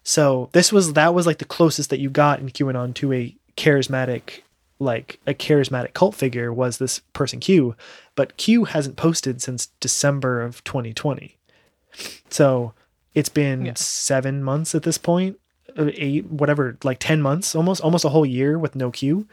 [0.03, 3.35] So this was that was like the closest that you got in QAnon to a
[3.55, 4.41] charismatic
[4.79, 7.75] like a charismatic cult figure was this person Q,
[8.15, 11.38] but Q hasn't posted since December of 2020.
[12.29, 12.73] So
[13.13, 13.73] it's been Yeah.
[13.75, 18.57] seven months at this uh, eight, whatever, like 10 months, almost, almost a whole year
[18.57, 19.27] with no Q.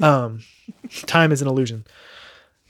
[0.00, 0.40] Um,
[1.06, 1.84] time is an illusion.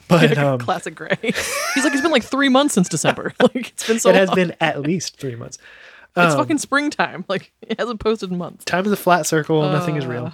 [0.09, 1.17] But um, Classic Gray.
[1.23, 3.33] He's like, it's been like three months since December.
[3.41, 4.37] like, it's been so it has long.
[4.37, 5.59] been at least three months.
[6.17, 7.25] It's um, fucking springtime.
[7.29, 8.65] Like, it hasn't posted in months.
[8.65, 9.63] Time is a flat circle.
[9.71, 10.27] nothing is real.
[10.27, 10.33] Uh.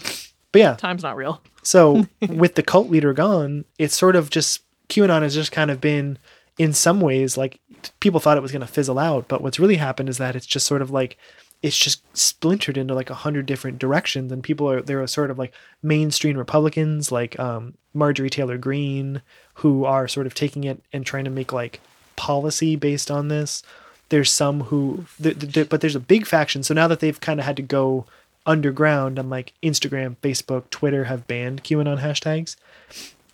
[0.53, 1.43] But yeah, Time's not real.
[1.63, 5.81] So with the cult leader gone, it's sort of just QAnon has just kind of
[5.81, 6.19] been
[6.59, 7.59] in some ways like
[8.01, 10.47] people thought it was going to fizzle out, but what's really happened is that it's
[10.47, 11.17] just sort of like
[11.63, 15.31] it's just splintered into like a hundred different directions, and people are there are sort
[15.31, 15.53] of like
[15.83, 19.23] mainstream Republicans like um, Marjorie Taylor Greene
[19.55, 21.81] who are sort of taking it and trying to make like
[22.17, 23.63] policy based on this.
[24.09, 26.63] There's some who, but there's a big faction.
[26.63, 28.05] So now that they've kind of had to go
[28.45, 32.57] underground and like Instagram, Facebook, Twitter have banned QAnon hashtags,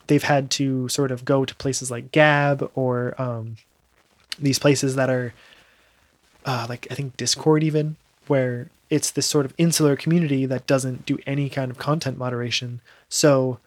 [0.07, 3.57] they've had to sort of go to places like Gab or um,
[4.39, 5.35] these places that are
[6.45, 11.05] uh, like I think Discord even, where it's this sort of insular community that doesn't
[11.05, 12.81] do any kind of content moderation.
[13.09, 13.59] So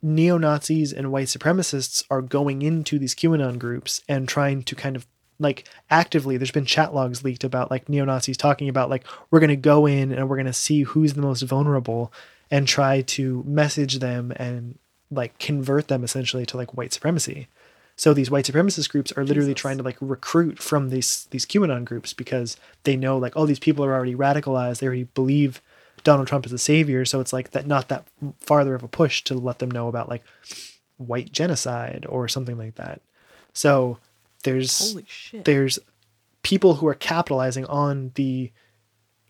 [0.00, 4.96] neo Nazis and white supremacists are going into these QAnon groups and trying to kind
[4.96, 5.06] of
[5.38, 9.40] like actively there's been chat logs leaked about like neo Nazis talking about like we're
[9.40, 12.12] going to go in and we're going to see who's the most vulnerable
[12.50, 14.78] and try to message them and
[15.10, 17.48] like convert them essentially to like white supremacy.
[17.96, 19.60] So these white supremacist groups are literally Jesus.
[19.60, 23.58] trying to like recruit from these these QAnon groups because they know like oh these
[23.58, 24.78] people are already radicalized.
[24.78, 25.60] They already believe
[26.04, 27.04] Donald Trump is a savior.
[27.04, 28.06] So it's like that not that
[28.40, 30.24] farther of a push to let them know about like
[30.96, 33.00] white genocide or something like that.
[33.52, 33.98] So
[34.44, 35.44] there's Holy shit.
[35.44, 35.78] there's
[36.42, 38.50] people who are capitalizing on the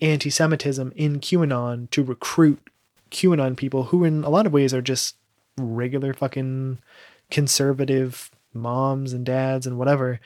[0.00, 2.70] anti-Semitism in QAnon to recruit
[3.10, 5.16] QAnon people who, in a lot of ways, are just
[5.58, 6.78] regular fucking
[7.30, 10.20] conservative moms and dads and whatever,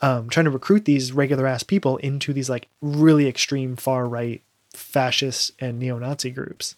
[0.00, 4.42] um, trying to recruit these regular ass people into these like really extreme far right
[4.72, 6.76] fascist and neo-Nazi groups.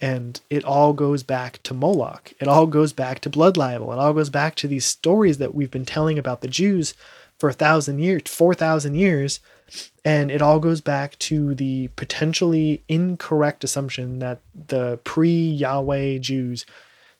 [0.00, 2.32] And it all goes back to Moloch.
[2.38, 3.92] It all goes back to blood libel.
[3.92, 6.92] It all goes back to these stories that we've been telling about the Jews
[7.38, 9.40] for a thousand years, four thousand years,
[10.04, 16.64] and it all goes back to the potentially incorrect assumption that the pre-Yahweh Jews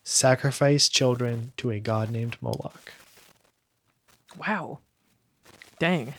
[0.09, 2.93] sacrificed children to a god named Moloch.
[4.39, 4.79] wow.
[5.81, 6.15] Dang.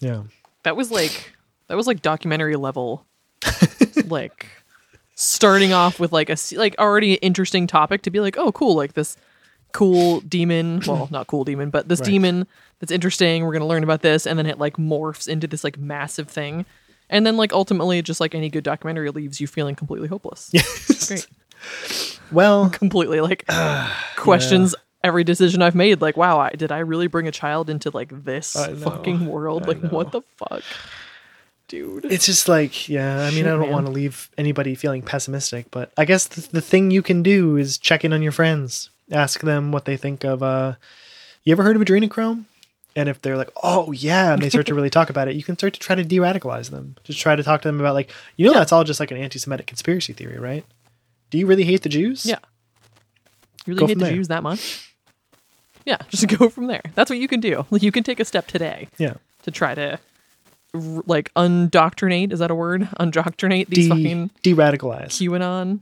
[0.00, 0.24] Yeah.
[0.64, 1.32] That was like
[1.68, 3.06] that was like documentary level
[4.06, 4.46] like
[5.14, 8.74] starting off with like a like already an interesting topic to be like, "Oh, cool,
[8.74, 9.16] like this
[9.72, 12.06] cool demon, well, not cool demon, but this Right.
[12.10, 12.46] demon
[12.80, 13.44] that's interesting.
[13.44, 16.28] We're going to learn about this." And then it like morphs into this like massive
[16.28, 16.66] thing.
[17.08, 20.50] And then like ultimately just like any good documentary leaves you feeling completely hopeless.
[20.52, 21.06] Yes.
[21.08, 22.17] Great.
[22.32, 23.44] Well, completely like
[24.16, 26.00] questions every decision I've made.
[26.00, 29.64] Like, wow, I, did I really bring a child into like this fucking world?
[29.64, 30.62] I Like, what the fuck,
[31.68, 32.04] dude?
[32.06, 35.70] it's just like, yeah, I mean, Shit, I don't want to leave anybody feeling pessimistic,
[35.70, 38.90] but I guess the, the thing you can do is check in on your friends,
[39.10, 40.42] ask them what they think of.
[40.42, 40.74] uh
[41.44, 42.44] You ever heard of adrenochrome?
[42.96, 45.44] And if they're like, oh yeah, and they start to really talk about it, you
[45.44, 46.96] can start to try to de-radicalize them.
[47.04, 49.18] Just try to talk to them about like, you know, that's all just like an
[49.18, 50.64] anti-Semitic conspiracy theory, right?
[51.30, 52.24] Do you really hate the Jews?
[52.26, 52.38] Yeah.
[53.66, 54.14] You really Go hate the there.
[54.14, 54.94] Jews that much?
[55.84, 56.82] Yeah, just go from there.
[56.94, 57.66] That's what you can do.
[57.70, 59.14] Like, you can take a step today Yeah.
[59.42, 59.98] to try to
[60.74, 62.32] like undoctrinate.
[62.32, 62.82] Is that a word?
[63.00, 65.06] Undoctrinate these De- fucking de-radicalize.
[65.08, 65.80] QAnon.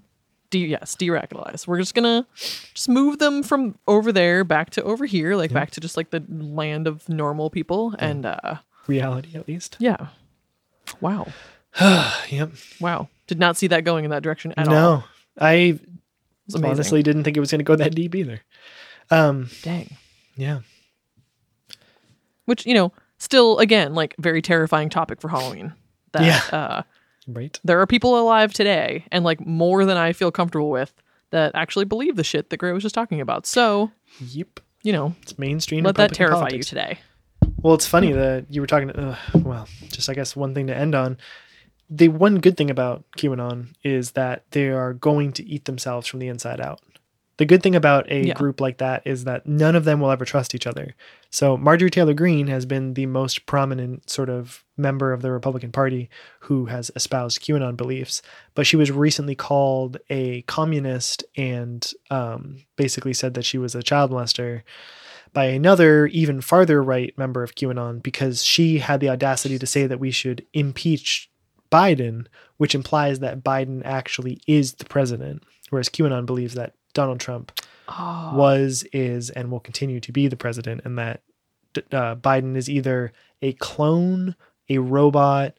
[0.51, 1.67] De- yes, de-radicalize.
[1.67, 2.25] We're just gonna
[2.73, 6.11] just move them from over there back to over here, like back to just like
[6.11, 7.95] the land of normal people.
[7.99, 9.77] And uh Reality, at least.
[9.81, 10.09] yeah.
[11.01, 11.27] Wow.
[12.29, 12.53] yep.
[12.81, 13.09] Wow.
[13.27, 14.75] Did not see that going in that direction at all.
[14.75, 15.05] No,
[15.39, 15.81] I It
[16.47, 16.71] was amazing.
[16.71, 18.41] honestly didn't think it was going to go that deep either.
[19.11, 19.97] Um, Dang.
[20.37, 20.61] yeah.
[22.45, 25.73] Which, you know, still again, like very terrifying topic for Halloween.
[26.13, 26.23] That
[26.53, 26.57] Yeah.
[26.59, 26.83] uh
[27.29, 27.59] Right.
[27.65, 30.93] there are people alive today and like more than I feel comfortable with
[31.31, 33.47] that actually believe the shit that Gray was just talking about.
[33.47, 34.61] So, Yep.
[34.85, 35.83] you know, It's mainstream.
[35.83, 36.71] let that terrify politics.
[36.73, 36.99] you today.
[37.63, 38.91] Well, it's funny that you were talking.
[38.91, 41.19] Uh, well, just I guess one thing to end on.
[41.89, 46.21] The one good thing about QAnon is that they are going to eat themselves from
[46.21, 46.81] the inside out.
[47.39, 48.35] The good thing about a Yeah.
[48.35, 50.95] group like that is that none of them will ever trust each other.
[51.31, 55.71] So Marjorie Taylor Greene has been the most prominent sort of member of the Republican
[55.71, 56.09] Party
[56.41, 58.23] who has espoused QAnon beliefs,
[58.55, 63.83] but she was recently called a communist and um, basically said that she was a
[63.83, 64.63] child molester
[65.35, 69.87] by another even farther right member of QAnon because she had the audacity to say
[69.87, 71.29] that we should impeach
[71.71, 77.53] Biden, which implies that Biden actually is the president, whereas QAnon believes that Donald Trump
[77.89, 81.21] Oh, was, is, and will continue to be the president, and that
[81.93, 83.13] uh, Biden is either
[83.43, 84.35] a clone,
[84.69, 85.55] a robot,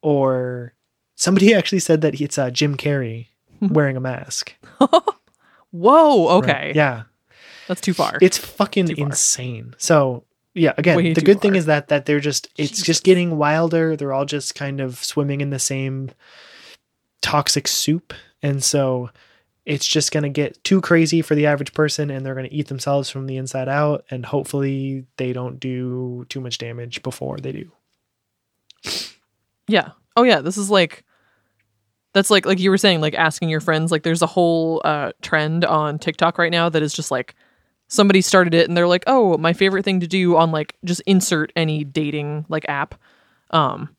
[0.00, 0.74] or
[1.16, 3.26] somebody actually said that it's uh, Jim Carrey
[3.60, 4.54] wearing a mask.
[5.70, 6.50] whoa, Right.
[6.50, 6.72] okay.
[6.74, 7.04] Yeah.
[7.68, 8.16] That's too far.
[8.22, 9.06] it's fucking far.
[9.06, 9.74] insane.
[9.78, 10.22] So
[10.56, 12.86] yeah, again, Way the good thing is that that they're just it's Jesus.
[12.86, 13.94] just getting wilder.
[13.94, 16.10] They're all just kind of swimming in the same
[17.20, 19.10] toxic soup, and so
[19.66, 23.10] it's just gonna get too crazy for the average person, and they're gonna eat themselves
[23.10, 27.70] from the inside out, and hopefully they don't do too much damage before they do.
[29.68, 29.90] Yeah.
[30.16, 31.04] Oh yeah, this is like
[32.14, 35.12] that's like like you were saying like asking your friends like there's a whole uh
[35.20, 37.34] trend on TikTok right now that is just like
[37.88, 41.00] somebody started it and they're like, "Oh, my favorite thing to do on like just
[41.06, 42.94] insert any dating like app."
[43.50, 43.90] Um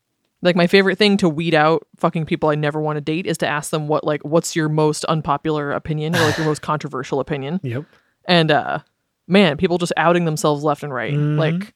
[0.43, 3.37] like my favorite thing to weed out fucking people I never want to date is
[3.39, 7.19] to ask them what like what's your most unpopular opinion or like your most controversial
[7.19, 7.59] opinion.
[7.63, 7.85] Yep.
[8.25, 8.79] And uh
[9.27, 11.13] man, people just outing themselves left and right.
[11.13, 11.37] Mhm.
[11.39, 11.73] Like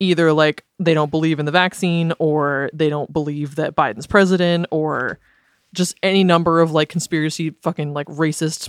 [0.00, 4.66] either like they don't believe in the vaccine or they don't believe that Biden's president
[4.70, 5.18] or
[5.74, 8.68] just any number of like conspiracy fucking like racist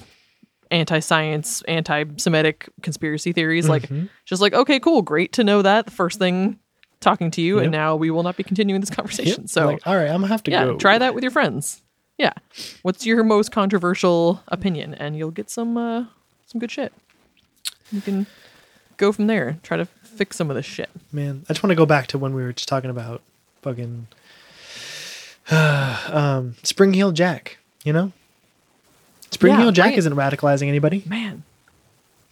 [0.74, 4.10] anti-science anti-semitic conspiracy theories like Mhm.
[4.26, 6.60] just like okay cool great to know that the first thing
[7.00, 7.64] talking to you Yep.
[7.64, 8.98] and now we will not be continuing this Yep.
[8.98, 10.78] conversation so like, all right, I'm gonna have to yeah go.
[10.78, 11.82] try that with your friends
[12.18, 12.34] yeah
[12.82, 16.06] what's your most controversial opinion and you'll get some uh
[16.48, 16.92] some good shit
[17.92, 18.26] you can
[18.98, 19.58] go from there.
[19.64, 20.90] Try to fix some of this shit.
[21.12, 23.22] Man, I just want to go back to when we were just talking about
[23.62, 24.08] fucking
[25.52, 27.58] um, Spring Heel Jack.
[27.84, 28.12] You know,
[29.34, 29.98] Spring Yeah, Heel Jack right.
[29.98, 31.04] isn't radicalizing anybody.
[31.06, 31.44] Man.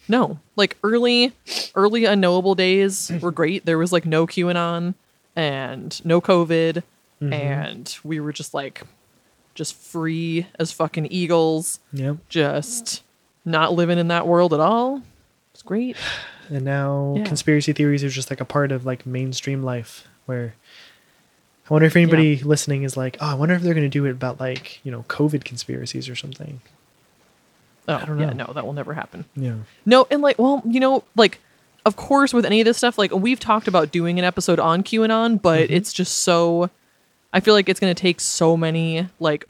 [0.08, 0.38] No.
[0.56, 1.32] Like early
[1.74, 3.64] early unknowable days were great.
[3.66, 4.94] There was like no QAnon
[5.36, 6.82] and no COVID
[7.22, 7.32] Mm-hmm.
[7.34, 8.82] and we were just like
[9.54, 13.04] just free as fucking eagles, Yeah, just
[13.44, 15.02] not living in that world at all.
[15.54, 15.96] It's great.
[16.48, 17.22] and now Yeah.
[17.24, 20.08] conspiracy theories are just like a part of like mainstream life.
[20.26, 20.54] Where
[21.70, 24.04] I wonder if anybody listening is like, oh, I wonder if they're going to do
[24.06, 26.60] it about like you know COVID conspiracies or something.
[27.88, 29.24] Oh, I don't yeah, no, that will never happen.
[29.34, 29.54] Yeah,
[29.84, 31.40] No, and like, well, you know, like,
[31.84, 34.82] of course, with any of this stuff, like, we've talked about doing an episode on
[34.84, 35.74] QAnon, but Mm-hmm.
[35.74, 36.70] it's just so.
[37.32, 39.46] I feel like it's going to take so many, like,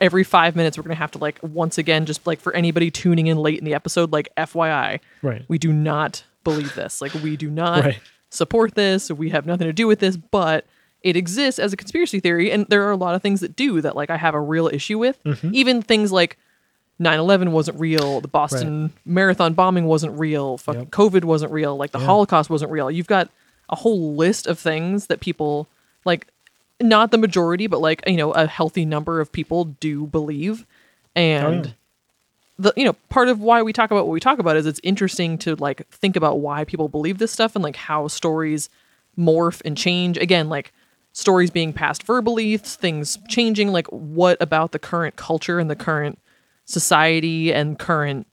[0.00, 2.90] every five minutes, we're going to have to, like, once again, just like for anybody
[2.90, 5.44] tuning in late in the episode, like, FYI, right.
[5.48, 7.00] we do not believe this.
[7.00, 7.98] Like, we do not Right.
[8.30, 9.10] support this.
[9.10, 10.66] We have nothing to do with this, but
[11.02, 12.50] it exists as a conspiracy theory.
[12.50, 14.68] And there are a lot of things that do that, like, I have a real
[14.68, 15.22] issue with.
[15.24, 15.50] Mm-hmm.
[15.54, 16.36] Even things like
[16.98, 20.90] 9 11 wasn't real, the Boston Marathon bombing wasn't real, fucking Yep.
[20.90, 22.06] COVID wasn't real, like, the Yeah.
[22.06, 22.90] Holocaust wasn't real.
[22.90, 23.28] You've got
[23.68, 25.68] a whole list of things that people,
[26.04, 26.26] like,
[26.80, 30.66] not the majority, but like, you know, a healthy number of people do believe.
[31.16, 31.72] Oh, and Oh, yeah.
[32.58, 34.80] the you know part of why we talk about what we talk about is it's
[34.82, 38.68] interesting to like think about why people believe this stuff and like how stories
[39.18, 40.72] morph and change again like
[41.12, 46.18] stories being passed verbally things changing like what about the current culture and the current
[46.64, 48.26] society and current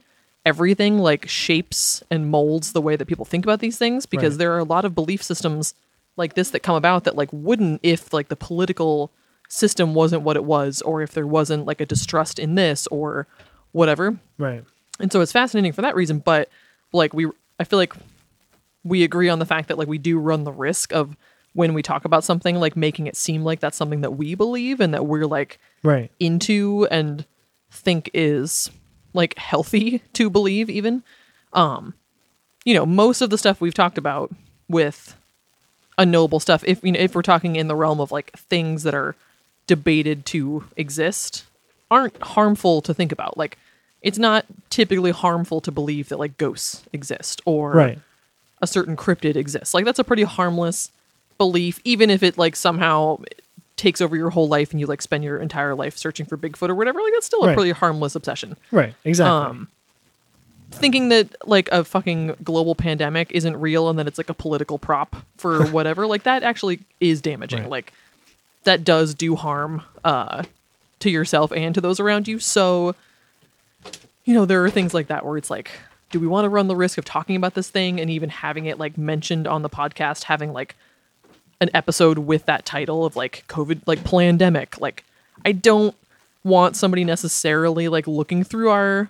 [0.46, 4.40] everything like shapes and molds the way that people think about these things because Right.
[4.40, 5.76] there are a lot of belief systems
[6.18, 9.12] like this that come about that like wouldn't if like the political
[9.50, 13.28] system wasn't what it was or if there wasn't like a distrust in this or
[13.72, 14.64] whatever Right.
[15.00, 16.50] and so it's fascinating for that reason but
[16.92, 17.28] like we
[17.60, 17.94] i feel like
[18.84, 21.16] we agree on the fact that like we do run the risk of
[21.54, 24.80] when we talk about something like making it seem like that's something that we believe
[24.80, 26.10] and that we're like Right.
[26.20, 27.26] into and
[27.72, 28.70] think is
[29.14, 31.04] like healthy to believe even
[31.54, 31.94] um
[32.66, 34.32] you know most of the stuff we've talked about
[34.70, 35.16] with
[35.98, 38.94] unknowable stuff if you know if we're talking in the realm of like things that
[38.94, 39.16] are
[39.68, 41.44] debated to exist
[41.90, 43.58] aren't harmful to think about like
[44.02, 48.00] it's not typically harmful to believe that like ghosts exist or Right.
[48.62, 49.74] a certain cryptid exists.
[49.76, 50.90] Like that's a pretty harmless
[51.38, 53.20] belief, even if it like somehow
[53.82, 56.70] takes over your whole life and you like spend your entire life searching for Bigfoot
[56.70, 57.02] or whatever.
[57.02, 57.56] Like that's still a Right.
[57.58, 58.56] pretty harmless obsession.
[58.72, 58.94] Right.
[59.04, 59.32] Exactly.
[59.32, 59.68] Um,
[60.70, 64.78] thinking that like a fucking global pandemic isn't real and that it's like a political
[64.78, 67.62] prop for whatever, like that actually is damaging.
[67.62, 67.70] Right.
[67.70, 67.94] Like
[68.66, 70.44] that does do harm uh
[71.00, 72.38] to yourself and to those around you.
[72.38, 72.94] So
[74.26, 75.72] you know, there are things like that where it's like
[76.12, 78.68] do we want to run the risk of talking about this thing and even having
[78.68, 80.76] it like mentioned on the podcast having like
[81.62, 85.06] an episode with that title of like covid like pandemic like
[85.46, 85.96] i don't
[86.44, 89.10] want somebody necessarily like looking through our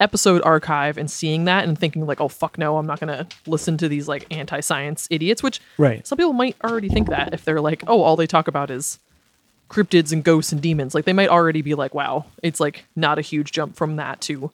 [0.00, 3.76] episode archive and seeing that and thinking like oh fuck no i'm not gonna listen
[3.76, 6.06] to these like anti-science idiots which Right.
[6.06, 8.98] some people might already think that if they're like oh all they talk about is
[9.70, 13.18] cryptids and ghosts and demons like they might already be like wow it's like not
[13.18, 14.50] a huge jump from that to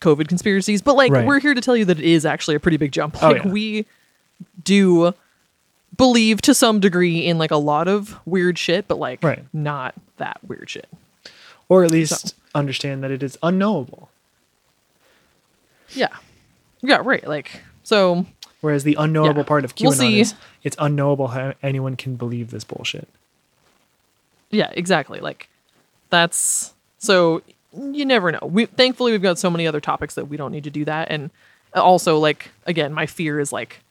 [0.00, 1.26] covid conspiracies but like Right.
[1.26, 3.44] we're here to tell you that it is actually a pretty big jump Oh, like
[3.44, 3.50] yeah.
[3.50, 3.86] we
[4.62, 5.12] do
[5.96, 9.44] believe to some degree in like a lot of weird shit but like Right.
[9.52, 10.88] not that weird shit
[11.68, 14.08] Or at least understand that it is unknowable.
[15.90, 16.08] yeah
[16.82, 18.26] yeah right like so
[18.62, 19.46] Whereas the unknowable Yeah.
[19.46, 20.20] part of QAnon We'll see.
[20.20, 20.34] is
[20.64, 23.06] it's unknowable how anyone can believe this bullshit.
[24.50, 25.20] Yeah, exactly.
[25.20, 25.48] Like
[26.10, 27.42] that's so
[27.78, 28.40] you never know.
[28.42, 31.08] We thankfully we've got so many other topics that we don't need to do that
[31.10, 31.30] and
[31.76, 33.82] uh, also like again, my fear is like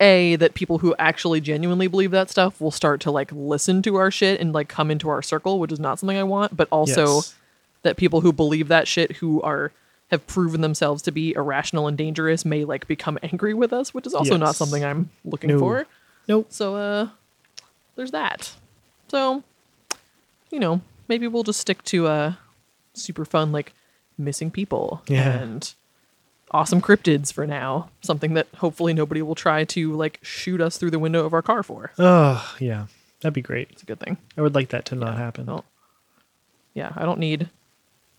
[0.00, 3.96] a that people who actually genuinely believe that stuff will start to like listen to
[3.96, 6.68] our shit and like come into our circle, which is not something I want, but
[6.70, 7.34] also Yes.
[7.82, 9.72] that people who believe that shit who are
[10.10, 14.06] have proven themselves to be irrational and dangerous may like become angry with us, which
[14.06, 15.58] is also not something I'm looking No.
[15.60, 15.86] for.
[16.26, 16.46] Nope.
[16.50, 17.08] So uh
[17.96, 18.52] there's that.
[19.08, 19.42] So
[20.50, 22.32] you know, maybe we'll just stick to uh
[22.94, 23.72] super fun like
[24.18, 25.40] missing people Yeah.
[25.42, 25.72] and
[26.50, 27.90] awesome cryptids for now.
[28.02, 31.42] Something that hopefully nobody will try to like shoot us through the window of our
[31.42, 31.92] car for.
[31.98, 32.86] Oh, yeah.
[33.20, 33.68] That'd be great.
[33.70, 34.16] It's a good thing.
[34.36, 35.46] I would like that to not Yeah, happen.
[35.46, 35.64] Don't-
[36.74, 37.50] yeah, I don't need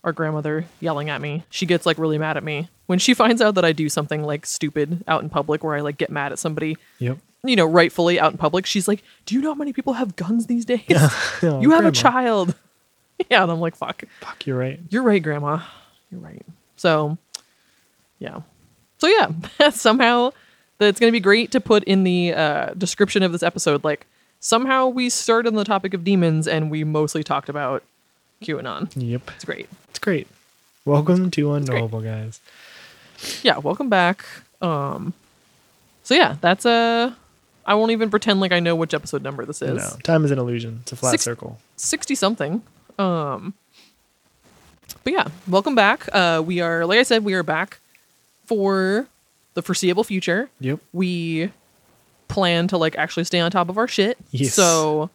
[0.04, 1.44] our grandmother yelling at me.
[1.50, 4.22] She gets like really mad at me when she finds out that I do something
[4.22, 7.18] like stupid out in public where I like get mad at somebody Yep.
[7.44, 10.14] you know, rightfully out in public, she's like, "Do you know how many people have
[10.16, 10.82] guns these days?
[10.90, 11.88] Oh, you have grandma.
[11.88, 12.54] a child."
[13.30, 14.80] Yeah, and I'm like, "Fuck, Fuck, you're right.
[14.90, 15.60] you're right, Grandma.
[16.10, 16.44] You're right."
[16.76, 17.18] So,
[18.22, 18.40] yeah.
[18.98, 20.30] So yeah, somehow
[20.78, 23.82] that's going to be great to put in the uh, description of this episode.
[23.84, 24.06] Like
[24.40, 27.82] somehow we started on the topic of demons and we mostly talked about
[28.42, 28.90] QAnon.
[28.94, 29.30] Yep.
[29.34, 29.68] It's great.
[29.90, 30.28] It's great.
[30.84, 31.52] Welcome to.
[31.52, 32.40] Unknowable, guys.
[33.42, 34.24] Yeah, welcome back.
[34.60, 35.14] Um,
[36.02, 37.16] so yeah, that's a.
[37.64, 39.78] I won't even pretend like I know which episode number this is.
[39.78, 40.80] No, time is an illusion.
[40.82, 41.58] It's a flat Six- circle.
[41.76, 42.62] 60 something.
[42.98, 43.54] Um
[45.04, 46.08] But yeah, welcome back.
[46.12, 47.78] Uh we are like I said we are back
[48.44, 49.08] for
[49.54, 50.50] the foreseeable future.
[50.60, 50.80] Yep.
[50.92, 51.52] We
[52.28, 54.18] plan to like actually stay on top of our shit.
[54.30, 54.54] Yes.
[54.54, 55.10] So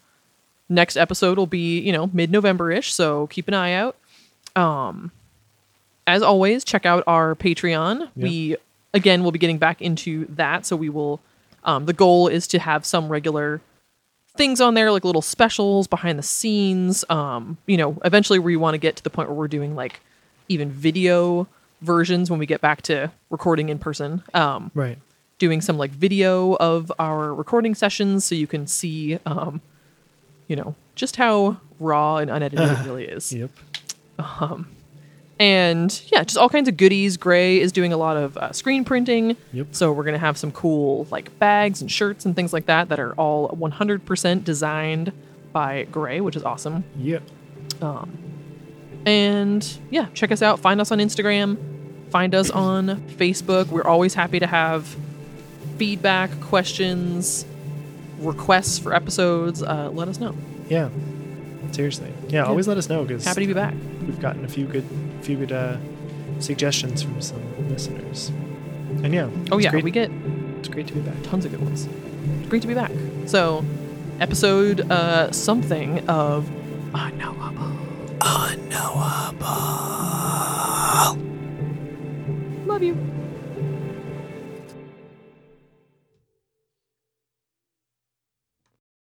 [0.69, 3.95] next episode will be, you know, mid-November-ish, so keep an eye out.
[4.55, 5.11] Um
[6.05, 8.09] as always, check out our Patreon.
[8.15, 8.55] We
[8.93, 11.19] again will be getting back into that, so we will
[11.63, 13.61] um the goal is to have some regular
[14.35, 18.75] things on there like little specials behind the scenes um you know eventually we want
[18.75, 19.99] to get to the point where we're doing like
[20.47, 21.47] even video
[21.81, 24.97] versions when we get back to recording in person um Right.
[25.37, 29.61] doing some like video of our recording sessions so you can see um
[30.47, 33.51] you know just how raw and unedited it really is Yep.
[35.39, 38.83] and yeah just all kinds of goodies gray is doing a lot of uh, screen
[38.83, 39.67] printing Yep.
[39.71, 42.99] so we're gonna have some cool like bags and shirts and things like that that
[42.99, 45.11] are all 100% designed
[45.53, 47.21] by gray which is awesome Yep.
[49.07, 51.57] And yeah check us out find us on instagram
[52.11, 52.87] find us on
[53.17, 54.95] facebook we're always happy to have
[55.77, 57.45] feedback questions
[58.19, 60.35] requests for episodes uh, let us know
[60.69, 60.89] Yeah.
[61.71, 62.11] Seriously.
[62.29, 62.45] Yeah.
[62.45, 63.73] Always let us know because happy to be back
[64.05, 64.85] we've gotten a few good,
[65.21, 65.77] few good uh,
[66.39, 68.29] suggestions from some listeners.
[69.03, 69.29] And yeah.
[69.51, 70.09] oh yeah great, we get
[70.59, 71.15] It's great to be back.
[71.23, 71.87] tons of good ones
[72.39, 72.91] it's great to be back
[73.25, 73.63] so
[74.19, 76.49] episode uh something of
[76.95, 77.75] unknowable
[78.21, 79.47] unknowable.
[82.65, 83.26] Love you